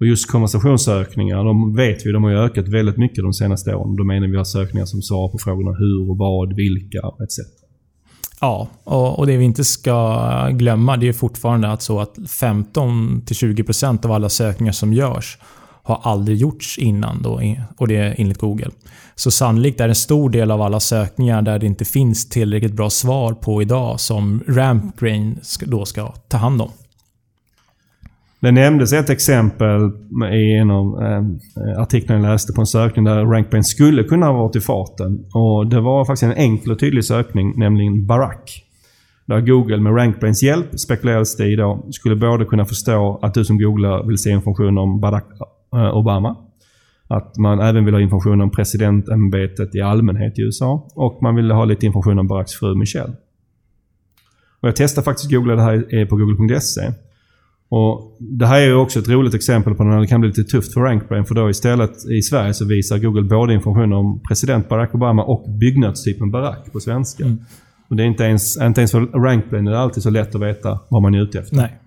Och 0.00 0.06
just 0.06 0.30
konversationssökningar, 0.30 1.44
de 1.44 1.76
vet 1.76 2.06
vi, 2.06 2.12
de 2.12 2.24
har 2.24 2.30
ju 2.30 2.36
ökat 2.36 2.68
väldigt 2.68 2.96
mycket 2.96 3.24
de 3.24 3.32
senaste 3.32 3.74
åren. 3.74 3.96
Då 3.96 4.04
menar 4.04 4.28
vi 4.28 4.36
har 4.36 4.44
sökningar 4.44 4.86
som 4.86 5.02
svarar 5.02 5.28
på 5.28 5.38
frågorna 5.38 5.72
hur 5.78 6.10
och 6.10 6.18
vad, 6.18 6.56
vilka 6.56 6.98
etc. 6.98 7.61
Ja, 8.44 8.68
och, 8.84 9.26
det 9.26 9.36
vi 9.36 9.44
inte 9.44 9.64
ska 9.64 10.48
glömma 10.48 10.96
det 10.96 11.08
är 11.08 11.12
fortfarande 11.12 11.72
att 11.72 11.82
så 11.82 12.00
att 12.00 12.18
15-20% 12.18 14.06
av 14.06 14.12
alla 14.12 14.28
sökningar 14.28 14.72
som 14.72 14.92
görs 14.92 15.38
har 15.82 16.00
aldrig 16.02 16.38
gjorts 16.38 16.78
innan 16.78 17.22
då, 17.22 17.56
och 17.76 17.88
det 17.88 17.96
är 17.96 18.14
enligt 18.18 18.38
Google. 18.38 18.70
Så 19.14 19.30
sannolikt 19.30 19.80
är 19.80 19.88
en 19.88 19.94
stor 19.94 20.30
del 20.30 20.50
av 20.50 20.62
alla 20.62 20.80
sökningar 20.80 21.42
där 21.42 21.58
det 21.58 21.66
inte 21.66 21.84
finns 21.84 22.28
tillräckligt 22.28 22.72
bra 22.72 22.90
svar 22.90 23.32
på 23.32 23.62
idag 23.62 24.00
som 24.00 24.44
RampGrain 24.48 25.40
då 25.60 25.84
ska 25.84 26.12
ta 26.28 26.36
hand 26.36 26.62
om. 26.62 26.70
Det 28.42 28.52
nämndes 28.52 28.92
ett 28.92 29.10
exempel 29.10 29.90
i 30.32 30.56
en 30.56 30.70
av 30.70 31.02
eh, 31.02 31.22
artiklarna 31.82 32.26
jag 32.26 32.32
läste 32.32 32.52
på 32.52 32.60
en 32.60 32.66
sökning 32.66 33.04
där 33.04 33.24
RankBrain 33.24 33.64
skulle 33.64 34.04
kunna 34.04 34.26
ha 34.26 34.32
varit 34.32 34.56
i 34.56 34.60
farten. 34.60 35.24
Och 35.34 35.66
Det 35.66 35.80
var 35.80 36.04
faktiskt 36.04 36.22
en 36.22 36.32
enkel 36.32 36.72
och 36.72 36.78
tydlig 36.78 37.04
sökning, 37.04 37.54
nämligen 37.56 38.06
Barack. 38.06 38.64
Där 39.26 39.40
Google 39.40 39.76
med 39.76 39.96
RankBrains 39.96 40.42
hjälp, 40.42 40.80
spekulerades 40.80 41.36
det 41.36 41.46
i 41.46 41.56
då, 41.56 41.86
skulle 41.90 42.16
både 42.16 42.44
kunna 42.44 42.64
förstå 42.64 43.18
att 43.22 43.34
du 43.34 43.44
som 43.44 43.58
googlar 43.58 44.06
vill 44.06 44.18
se 44.18 44.30
information 44.30 44.78
om 44.78 45.00
Barack 45.00 45.26
eh, 45.74 45.96
Obama. 45.96 46.36
Att 47.08 47.36
man 47.36 47.60
även 47.60 47.84
vill 47.84 47.94
ha 47.94 48.00
information 48.00 48.40
om 48.40 48.50
presidentämbetet 48.50 49.74
i 49.74 49.80
allmänhet 49.80 50.38
i 50.38 50.42
USA. 50.42 50.88
Och 50.94 51.22
man 51.22 51.34
vill 51.36 51.50
ha 51.50 51.64
lite 51.64 51.86
information 51.86 52.18
om 52.18 52.26
Baracks 52.26 52.54
fru 52.54 52.74
Michelle. 52.74 53.12
Och 54.60 54.68
jag 54.68 54.76
testade 54.76 55.04
faktiskt 55.04 55.26
att 55.26 55.32
googla 55.32 55.54
det 55.54 55.62
här 55.62 56.06
på 56.06 56.16
google.se. 56.16 56.92
Och 57.74 58.16
Det 58.18 58.46
här 58.46 58.60
är 58.60 58.66
ju 58.66 58.74
också 58.74 58.98
ett 58.98 59.08
roligt 59.08 59.34
exempel 59.34 59.74
på 59.74 59.84
när 59.84 60.00
det 60.00 60.06
kan 60.06 60.20
bli 60.20 60.28
lite 60.28 60.44
tufft 60.44 60.72
för 60.74 60.80
RankBrain. 60.80 61.24
För 61.24 61.34
då 61.34 61.50
istället 61.50 62.10
i 62.10 62.22
Sverige 62.22 62.54
så 62.54 62.64
visar 62.64 62.98
Google 62.98 63.22
både 63.22 63.54
information 63.54 63.92
om 63.92 64.20
president 64.28 64.68
Barack 64.68 64.94
Obama 64.94 65.24
och 65.24 65.50
byggnadstypen 65.60 66.30
Barack 66.30 66.72
på 66.72 66.80
svenska. 66.80 67.24
Mm. 67.24 67.38
Och 67.88 67.96
det 67.96 68.02
är 68.02 68.06
inte 68.06 68.24
ens, 68.24 68.56
inte 68.56 68.80
ens 68.80 68.90
för 68.90 69.00
RankBrain 69.00 69.66
är 69.66 69.70
det 69.70 69.78
alltid 69.80 70.02
så 70.02 70.10
lätt 70.10 70.34
att 70.34 70.40
veta 70.40 70.78
vad 70.88 71.02
man 71.02 71.14
är 71.14 71.22
ute 71.22 71.38
efter. 71.38 71.56
Nej. 71.56 71.78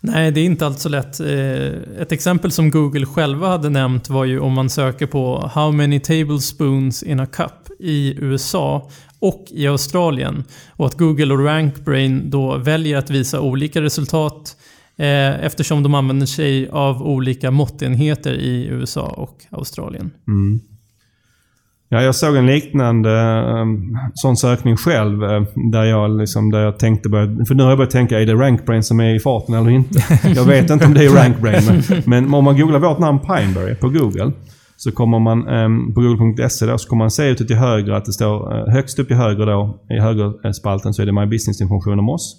Nej, 0.00 0.30
det 0.30 0.40
är 0.40 0.44
inte 0.44 0.66
alls 0.66 0.82
så 0.82 0.88
lätt. 0.88 1.20
Eh, 1.20 2.00
ett 2.00 2.12
exempel 2.12 2.50
som 2.50 2.70
Google 2.70 3.06
själva 3.06 3.48
hade 3.48 3.70
nämnt 3.70 4.08
var 4.08 4.24
ju 4.24 4.40
om 4.40 4.52
man 4.52 4.70
söker 4.70 5.06
på 5.06 5.50
“How 5.54 5.72
many 5.72 6.00
tablespoons 6.00 7.02
in 7.02 7.20
a 7.20 7.26
cup” 7.26 7.80
i 7.80 8.14
USA 8.18 8.88
och 9.18 9.44
i 9.50 9.66
Australien. 9.66 10.44
Och 10.68 10.86
att 10.86 10.98
Google 10.98 11.34
och 11.34 11.44
RankBrain 11.44 12.30
då 12.30 12.56
väljer 12.58 12.98
att 12.98 13.10
visa 13.10 13.40
olika 13.40 13.82
resultat 13.82 14.56
eftersom 15.02 15.82
de 15.82 15.94
använder 15.94 16.26
sig 16.26 16.68
av 16.68 17.02
olika 17.02 17.50
måttenheter 17.50 18.32
i 18.32 18.66
USA 18.66 19.06
och 19.06 19.44
Australien. 19.50 20.10
Mm. 20.28 20.60
Ja, 21.92 22.02
jag 22.02 22.14
såg 22.14 22.36
en 22.36 22.46
liknande 22.46 23.10
um, 23.60 23.98
sån 24.14 24.36
sökning 24.36 24.76
själv. 24.76 25.22
Uh, 25.22 25.42
där, 25.72 25.84
jag 25.84 26.18
liksom, 26.18 26.50
där 26.50 26.60
jag 26.60 26.78
tänkte 26.78 27.08
börja, 27.08 27.44
För 27.48 27.54
nu 27.54 27.62
har 27.62 27.70
jag 27.70 27.78
börjat 27.78 27.90
tänka, 27.90 28.20
är 28.20 28.26
det 28.26 28.34
RankBrain 28.34 28.82
som 28.82 29.00
är 29.00 29.14
i 29.14 29.20
farten 29.20 29.54
eller 29.54 29.70
inte? 29.70 30.00
Jag 30.34 30.44
vet 30.44 30.70
inte 30.70 30.86
om 30.86 30.94
det 30.94 31.04
är 31.04 31.10
RankBrain. 31.10 31.62
men, 31.66 32.02
men 32.06 32.34
om 32.34 32.44
man 32.44 32.58
googlar 32.58 32.78
vårt 32.78 32.98
namn 32.98 33.18
Pineberry 33.18 33.74
på 33.74 33.88
Google. 33.88 34.32
Så 34.76 34.92
kommer 34.92 35.18
man 35.18 35.48
um, 35.48 35.94
på 35.94 36.00
google.se 36.00 36.66
då, 36.66 36.78
så 36.78 36.88
kommer 36.88 37.04
man 37.04 37.10
se 37.10 37.28
ute 37.28 37.44
till 37.44 37.56
höger 37.56 37.92
att 37.92 38.04
det 38.04 38.12
står 38.12 38.58
uh, 38.58 38.74
högst 38.74 38.98
upp 38.98 39.06
till 39.06 39.16
höger 39.16 39.46
då, 39.46 39.78
i 39.90 40.00
högerspalten 40.00 40.94
så 40.94 41.02
är 41.02 41.06
det 41.06 41.12
My 41.12 41.26
Business-information 41.26 41.98
om 41.98 42.08
oss. 42.08 42.36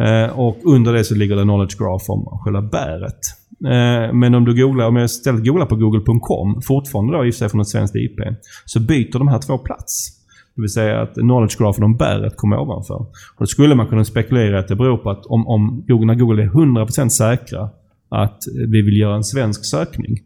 Eh, 0.00 0.38
och 0.38 0.58
under 0.64 0.92
det 0.92 1.04
så 1.04 1.14
ligger 1.14 1.36
det 1.36 1.42
Knowledge 1.42 1.78
Graph 1.78 2.10
om 2.10 2.38
själva 2.44 2.62
bäret. 2.62 3.18
Eh, 3.64 4.14
men 4.14 4.34
om 4.34 4.44
du 4.44 4.62
googlar, 4.62 4.86
om 4.86 4.96
jag 4.96 5.04
istället 5.04 5.44
googlar 5.44 5.66
på 5.66 5.76
google.com, 5.76 6.62
fortfarande 6.62 7.16
då 7.16 7.26
i 7.26 7.32
sig 7.32 7.48
från 7.48 7.60
ett 7.60 7.68
svenskt 7.68 7.96
IP, 7.96 8.18
så 8.64 8.80
byter 8.80 9.18
de 9.18 9.28
här 9.28 9.38
två 9.38 9.58
plats. 9.58 10.18
Det 10.54 10.62
vill 10.62 10.70
säga 10.70 11.00
att 11.00 11.14
knowledge 11.14 11.58
grafen 11.58 11.84
om 11.84 11.96
bäret 11.96 12.36
kommer 12.36 12.58
ovanför. 12.58 12.94
Och 12.94 13.38
då 13.38 13.46
skulle 13.46 13.74
man 13.74 13.86
kunna 13.86 14.04
spekulera 14.04 14.58
att 14.58 14.68
det 14.68 14.76
beror 14.76 14.96
på 14.96 15.10
att 15.10 15.26
om, 15.26 15.48
om 15.48 15.84
Google, 15.88 16.06
när 16.06 16.14
Google 16.14 16.42
är 16.42 16.48
100% 16.48 17.08
säkra 17.08 17.70
att 18.08 18.38
vi 18.68 18.82
vill 18.82 19.00
göra 19.00 19.16
en 19.16 19.24
svensk 19.24 19.64
sökning, 19.64 20.16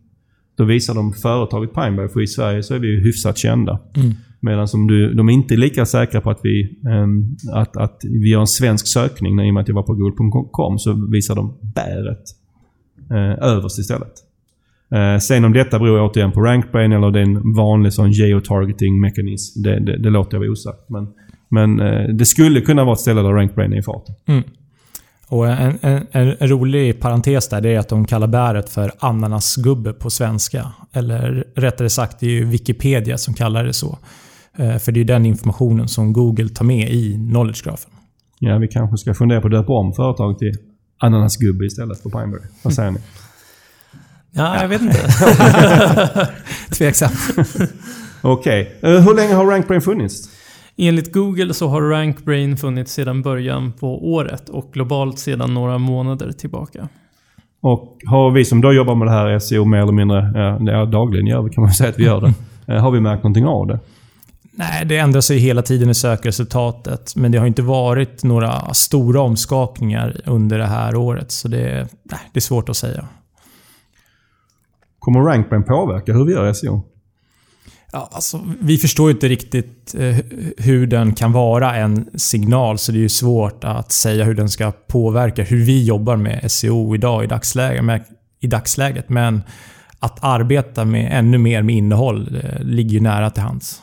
då 0.56 0.64
visar 0.64 0.94
de 0.94 1.12
företaget 1.12 1.74
Pineberry, 1.74 2.08
för 2.08 2.20
i 2.20 2.26
Sverige 2.26 2.62
så 2.62 2.74
är 2.74 2.78
vi 2.78 2.88
ju 2.88 3.00
hyfsat 3.00 3.38
kända. 3.38 3.78
Mm. 3.96 4.12
Medan 4.40 4.68
om 4.74 4.86
du, 4.86 5.14
de 5.14 5.28
är 5.28 5.32
inte 5.32 5.56
lika 5.56 5.86
säkra 5.86 6.20
på 6.20 6.30
att 6.30 6.40
vi, 6.42 6.78
um, 6.84 7.36
att, 7.52 7.76
att 7.76 8.00
vi 8.04 8.28
gör 8.28 8.40
en 8.40 8.46
svensk 8.46 8.86
sökning, 8.86 9.40
i 9.40 9.50
och 9.50 9.54
med 9.54 9.60
att 9.60 9.68
jag 9.68 9.74
var 9.74 9.82
på 9.82 9.94
google.com, 9.94 10.78
så 10.78 11.06
visar 11.10 11.34
de 11.34 11.54
bäret 11.74 12.22
eh, 13.10 13.48
överst 13.48 13.78
istället. 13.78 14.12
Eh, 14.90 15.18
sen 15.18 15.44
om 15.44 15.52
detta 15.52 15.78
beror 15.78 16.10
återigen 16.10 16.32
på 16.32 16.40
RankBrain 16.40 16.92
eller 16.92 17.10
det 17.10 17.18
är 17.18 17.22
en 17.22 17.54
vanlig 17.54 17.92
sån 17.92 18.10
geotargeting 18.10 19.00
mekanism, 19.00 19.62
det, 19.62 19.80
det, 19.80 19.98
det 19.98 20.10
låter 20.10 20.34
jag 20.34 20.40
vara 20.40 20.50
osagt. 20.50 20.88
Men, 20.88 21.08
men 21.48 21.80
eh, 21.80 22.08
det 22.08 22.24
skulle 22.24 22.60
kunna 22.60 22.84
vara 22.84 22.92
ett 22.92 23.00
ställe 23.00 23.22
där 23.22 23.32
RankBrain 23.32 23.72
är 23.72 23.78
i 23.78 23.82
farten. 23.82 24.14
Mm. 24.26 24.42
Och 25.32 25.48
en, 25.48 25.78
en, 25.82 26.06
en, 26.12 26.48
rolig 26.48 27.00
parentes 27.00 27.48
där, 27.48 27.60
det 27.60 27.68
är 27.68 27.78
att 27.78 27.88
de 27.88 28.04
kallar 28.04 28.26
bäret 28.26 28.70
för 28.70 28.92
ananasgubbe 28.98 29.92
på 29.92 30.10
svenska. 30.10 30.72
Eller 30.92 31.46
rättare 31.54 31.90
sagt, 31.90 32.20
det 32.20 32.26
är 32.26 32.30
ju 32.30 32.44
Wikipedia 32.44 33.18
som 33.18 33.34
kallar 33.34 33.64
det 33.64 33.72
så. 33.72 33.98
Eh, 34.56 34.76
för 34.78 34.92
det 34.92 35.00
är 35.00 35.04
den 35.04 35.26
informationen 35.26 35.88
som 35.88 36.12
Google 36.12 36.48
tar 36.48 36.64
med 36.64 36.90
i 36.90 37.14
knowledge-grafen. 37.14 37.90
Ja, 38.38 38.58
vi 38.58 38.68
kanske 38.68 38.96
ska 38.96 39.14
fundera 39.14 39.40
på 39.40 39.46
att 39.46 39.52
döpa 39.52 39.72
om 39.72 39.92
företaget 39.92 40.38
till 40.38 40.52
ananasgubbe 40.98 41.66
istället 41.66 42.02
på 42.02 42.10
Pineberry. 42.10 42.46
Vad 42.62 42.74
säger 42.74 42.90
ni? 42.90 42.98
Ja, 44.34 44.62
jag 44.62 44.68
vet 44.68 44.82
inte. 44.82 44.98
Tveksam. 46.70 47.10
Okej. 48.22 48.76
Okay. 48.78 48.90
Uh, 48.90 48.96
eh, 48.96 49.04
hur 49.04 49.14
länge 49.14 49.34
har 49.34 49.46
RankBrain 49.46 49.82
funnits? 49.82 50.28
Enligt 50.76 51.12
Google 51.12 51.54
så 51.54 51.68
har 51.68 51.82
RankBrain 51.82 52.56
funnits 52.56 52.92
sedan 52.92 53.22
början 53.22 53.72
på 53.72 54.12
året 54.12 54.48
och 54.48 54.72
globalt 54.72 55.18
sedan 55.18 55.54
några 55.54 55.78
månader 55.78 56.32
tillbaka. 56.32 56.88
Och 57.60 57.98
har 58.06 58.30
vi 58.30 58.44
som 58.44 58.60
då 58.60 58.72
jobbar 58.72 58.94
med 58.94 59.06
det 59.06 59.12
här 59.12 59.38
SEO 59.38 59.64
mer 59.64 59.78
eller 59.78 59.92
mindre, 59.92 60.32
ja, 60.72 60.84
dagligen 60.84 61.26
gör 61.26 61.42
vi 61.42 61.50
kan 61.50 61.62
man 61.62 61.72
säga 61.72 61.90
att 61.90 61.98
vi 61.98 62.04
gör 62.04 62.20
det. 62.20 62.34
Eh, 62.66 62.76
har 62.82 62.90
vi 62.90 63.00
märkt 63.00 63.22
någonting 63.22 63.46
av 63.46 63.66
det? 63.66 63.80
Nej, 64.54 64.84
det 64.86 64.96
ändrar 64.96 65.20
sig 65.20 65.38
hela 65.38 65.62
tiden 65.62 65.90
i 65.90 65.94
sökresultatet. 65.94 67.16
Men 67.16 67.32
det 67.32 67.38
har 67.38 67.46
inte 67.46 67.62
varit 67.62 68.24
några 68.24 68.74
stora 68.74 69.20
omskakningar 69.20 70.20
under 70.24 70.58
det 70.58 70.66
här 70.66 70.96
året. 70.96 71.30
Så 71.30 71.48
det, 71.48 71.88
nej, 72.02 72.20
det 72.32 72.38
är 72.38 72.40
svårt 72.40 72.68
att 72.68 72.76
säga. 72.76 73.08
Kommer 74.98 75.20
RankBrain 75.20 75.62
påverka 75.64 76.12
hur 76.12 76.24
vi 76.24 76.32
gör 76.32 76.52
SEO? 76.52 76.82
Ja, 77.92 78.08
alltså, 78.12 78.40
vi 78.60 78.78
förstår 78.78 79.08
ju 79.08 79.14
inte 79.14 79.28
riktigt 79.28 79.94
eh, 79.98 80.16
hur 80.56 80.86
den 80.86 81.14
kan 81.14 81.32
vara 81.32 81.76
en 81.76 82.08
signal, 82.14 82.78
så 82.78 82.92
det 82.92 82.98
är 82.98 83.02
ju 83.02 83.08
svårt 83.08 83.64
att 83.64 83.92
säga 83.92 84.24
hur 84.24 84.34
den 84.34 84.48
ska 84.48 84.72
påverka 84.88 85.42
hur 85.42 85.64
vi 85.64 85.84
jobbar 85.84 86.16
med 86.16 86.52
SEO 86.52 86.94
idag 86.94 87.24
i 87.24 87.26
dagsläget. 87.26 88.02
i 88.40 88.46
dagsläget. 88.46 89.08
Men 89.08 89.42
att 89.98 90.18
arbeta 90.24 90.84
med 90.84 91.18
ännu 91.18 91.38
mer 91.38 91.62
med 91.62 91.74
innehåll 91.74 92.40
eh, 92.42 92.64
ligger 92.64 92.90
ju 92.90 93.00
nära 93.00 93.30
till 93.30 93.42
hands. 93.42 93.82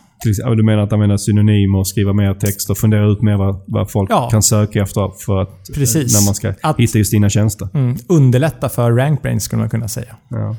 Du 0.57 0.63
menar 0.63 0.83
att 0.83 0.93
använda 0.93 1.17
synonymer, 1.17 1.83
skriva 1.83 2.13
mer 2.13 2.33
text 2.33 2.69
och 2.69 2.77
fundera 2.77 3.11
ut 3.11 3.21
mer 3.21 3.37
vad, 3.37 3.63
vad 3.67 3.91
folk 3.91 4.11
ja. 4.11 4.29
kan 4.29 4.43
söka 4.43 4.81
efter 4.81 5.25
för 5.25 5.41
att, 5.41 5.75
Precis. 5.75 6.19
när 6.19 6.25
man 6.25 6.35
ska 6.35 6.53
att, 6.61 6.79
hitta 6.79 6.97
just 6.97 7.11
dina 7.11 7.29
tjänster? 7.29 7.67
Mm, 7.73 7.97
underlätta 8.07 8.69
för 8.69 8.91
RankBrain 8.91 9.41
skulle 9.41 9.59
man 9.59 9.69
kunna 9.69 9.87
säga. 9.87 10.15
Ja. 10.29 10.55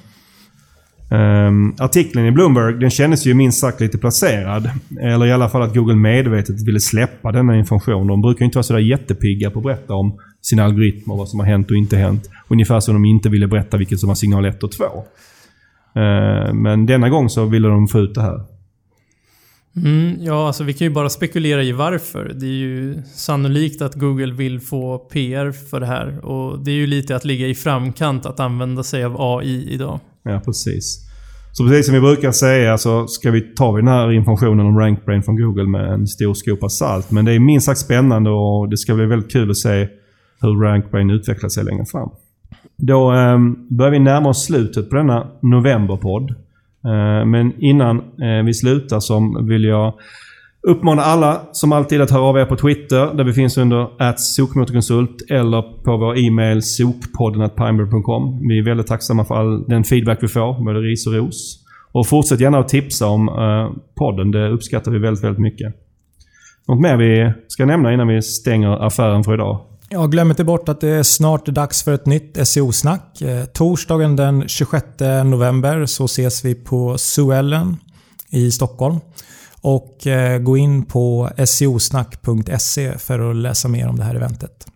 Um, 1.13 1.75
artikeln 1.79 2.27
i 2.27 2.31
Bloomberg 2.31 2.81
den 2.81 2.91
kändes 2.91 3.27
ju 3.27 3.35
minst 3.35 3.61
sagt 3.61 3.81
lite 3.81 3.99
placerad. 3.99 4.71
Eller 5.01 5.27
i 5.27 5.33
alla 5.33 5.49
fall 5.49 5.63
att 5.63 5.75
Google 5.75 5.97
medvetet 5.97 6.67
ville 6.67 6.81
släppa 6.81 7.33
denna 7.33 7.57
information. 7.57 8.07
De 8.07 8.23
brukar 8.23 8.41
ju 8.41 8.45
inte 8.45 8.59
vara 8.59 8.63
sådär 8.63 8.81
jättepigga 8.81 9.51
på 9.51 9.59
att 9.59 9.65
berätta 9.65 9.95
om 9.95 10.19
sina 10.43 10.65
algoritmer, 10.65 11.17
vad 11.17 11.29
som 11.29 11.41
har 11.41 11.47
hänt 11.47 11.71
och 11.71 11.77
inte 11.77 11.97
hänt. 11.97 12.31
Ungefär 12.49 12.81
som 12.81 12.95
de 12.95 13.05
inte 13.05 13.29
ville 13.29 13.47
berätta 13.47 13.77
vilket 13.77 14.01
som 14.01 14.09
var 14.09 14.15
signal 14.15 14.45
1 14.45 14.63
och 14.63 14.73
2. 14.73 14.85
Uh, 14.85 16.55
men 16.55 16.87
denna 16.87 17.09
gång 17.09 17.29
så 17.29 17.45
ville 17.45 17.69
de 17.69 17.89
få 17.89 17.99
ut 17.99 18.15
det 18.15 18.23
här. 18.23 18.41
Mm, 19.77 20.17
ja, 20.21 20.47
alltså 20.47 20.65
vi 20.65 20.73
kan 20.73 20.87
ju 20.87 20.93
bara 20.95 21.09
spekulera 21.09 21.63
i 21.63 21.73
varför. 21.73 22.33
Det 22.35 22.47
är 22.47 22.59
ju 22.59 23.03
sannolikt 23.15 23.83
att 23.83 23.95
Google 23.95 24.33
vill 24.33 24.61
få 24.61 24.99
PR 24.99 25.53
för 25.53 25.81
det 25.81 25.87
här. 25.87 26.25
Och 26.25 26.59
det 26.59 26.71
är 26.71 26.75
ju 26.75 26.87
lite 26.87 27.17
att 27.17 27.25
ligga 27.25 27.47
i 27.47 27.55
framkant 27.55 28.27
att 28.27 28.41
använda 28.41 28.83
sig 28.83 29.05
av 29.05 29.17
AI 29.19 29.73
idag. 29.73 30.01
Ja, 30.23 30.41
precis. 30.45 31.11
Så 31.53 31.65
precis 31.65 31.87
som 31.87 31.95
vi 31.95 32.01
brukar 32.01 32.33
säga 32.33 32.79
så 32.79 33.07
ska 33.07 33.31
vi 33.31 33.41
ta 33.41 33.77
den 33.77 33.89
här 33.89 34.13
informationen 34.13 34.67
om 34.67 34.79
RankBrain 34.79 35.23
från 35.23 35.37
Google 35.37 35.67
med 35.67 35.93
en 35.93 36.07
stor 36.07 36.35
skopa 36.35 36.69
salt. 36.69 37.11
Men 37.11 37.25
det 37.25 37.33
är 37.33 37.39
minst 37.39 37.67
sagt 37.67 37.81
spännande 37.81 38.31
och 38.31 38.69
det 38.69 38.77
ska 38.77 38.95
bli 38.95 39.07
väldigt 39.07 39.33
kul 39.33 39.51
att 39.51 39.57
se 39.57 39.89
hur 40.41 40.61
RankBrain 40.63 41.11
utvecklar 41.11 41.49
sig 41.49 41.65
längre 41.65 41.85
fram. 41.85 42.11
Då 42.77 43.13
eh, 43.13 43.39
börjar 43.69 43.91
vi 43.91 43.99
närma 43.99 44.29
oss 44.29 44.45
slutet 44.45 44.91
på 44.91 44.97
denna 44.97 45.27
novemberpodd. 45.43 46.31
Eh, 46.85 47.27
men 47.27 47.53
innan 47.59 47.99
eh, 47.99 48.45
vi 48.45 48.55
slutar 48.55 49.01
så 49.01 49.45
vill 49.49 49.65
jag 49.65 49.95
uppmana 50.63 51.03
alla 51.03 51.43
som 51.53 51.73
alltid 51.73 52.01
att 52.01 52.11
höra 52.11 52.23
av 52.23 52.39
er 52.39 52.45
på 52.45 52.57
Twitter 52.57 53.15
där 53.15 53.25
vi 53.25 53.33
finns 53.33 53.59
under 53.59 54.17
sokmotorkonsult 54.17 55.31
eller 55.31 55.63
på 55.63 55.97
vår 55.97 56.19
e-mail 56.19 56.63
sokpodden.pimer.com. 56.63 58.49
Vi 58.49 58.59
är 58.59 58.65
väldigt 58.65 58.87
tacksamma 58.87 59.25
för 59.25 59.35
all 59.35 59.69
den 59.69 59.85
feedback 59.85 60.19
vi 60.23 60.29
får, 60.29 60.65
både 60.65 60.79
ris 60.79 61.07
och 61.07 61.13
ros. 61.13 61.65
Och 61.93 62.07
fortsätt 62.07 62.41
gärna 62.41 62.59
att 62.59 62.69
tipsa 62.69 63.07
om 63.07 63.29
eh, 63.29 63.83
podden. 63.95 64.31
Det 64.31 64.49
uppskattar 64.49 64.93
vi 64.93 64.99
väldigt, 64.99 65.25
väldigt 65.25 65.43
mycket. 65.43 65.75
Något 66.69 66.81
mer 66.81 66.97
vi 66.97 67.33
ska 67.49 67.67
nämna 67.67 67.93
innan 67.93 68.09
vi 68.09 68.23
stänger 68.23 68.87
affären 68.87 69.25
för 69.25 69.35
idag? 69.35 69.61
Ja, 69.89 70.07
glöm 70.07 70.31
inte 70.31 70.45
bort 70.45 70.69
att 70.69 70.81
det 70.81 70.89
är 70.89 71.03
snart 71.03 71.47
dags 71.47 71.83
för 71.83 71.95
ett 71.95 72.07
nytt 72.07 72.49
SEO-snack. 72.49 73.23
Eh, 73.23 73.45
torsdagen 73.45 74.17
den 74.17 74.49
26 74.49 74.87
november 75.25 75.87
så 75.87 76.05
ses 76.05 76.45
vi 76.45 76.55
på 76.55 76.99
Suellen 76.99 77.77
i 78.31 78.51
Stockholm. 78.51 78.97
Och 79.63 80.07
eh, 80.07 80.39
gå 80.39 80.57
in 80.57 80.85
på 80.85 81.31
seosnack.se 81.45 82.99
för 82.99 83.31
att 83.31 83.37
läsa 83.37 83.69
mer 83.69 83.89
om 83.89 83.97
det 83.97 84.05
här 84.05 84.15
eventet. 84.15 84.67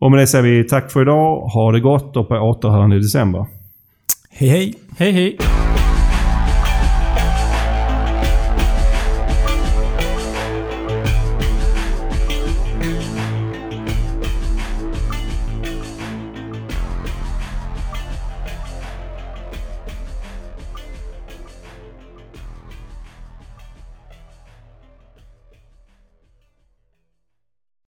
Och 0.00 0.10
med 0.10 0.20
det 0.20 0.26
säger 0.26 0.44
vi 0.44 0.64
tack 0.64 0.92
för 0.92 1.02
idag. 1.02 1.40
Ha 1.40 1.72
det 1.72 1.80
gott 1.80 2.16
och 2.16 2.28
på 2.28 2.34
återhörande 2.34 2.96
i 2.96 2.98
december. 2.98 3.46
Hej 4.30 4.48
hej! 4.48 4.74
Hej 4.96 5.12
hej! 5.12 5.38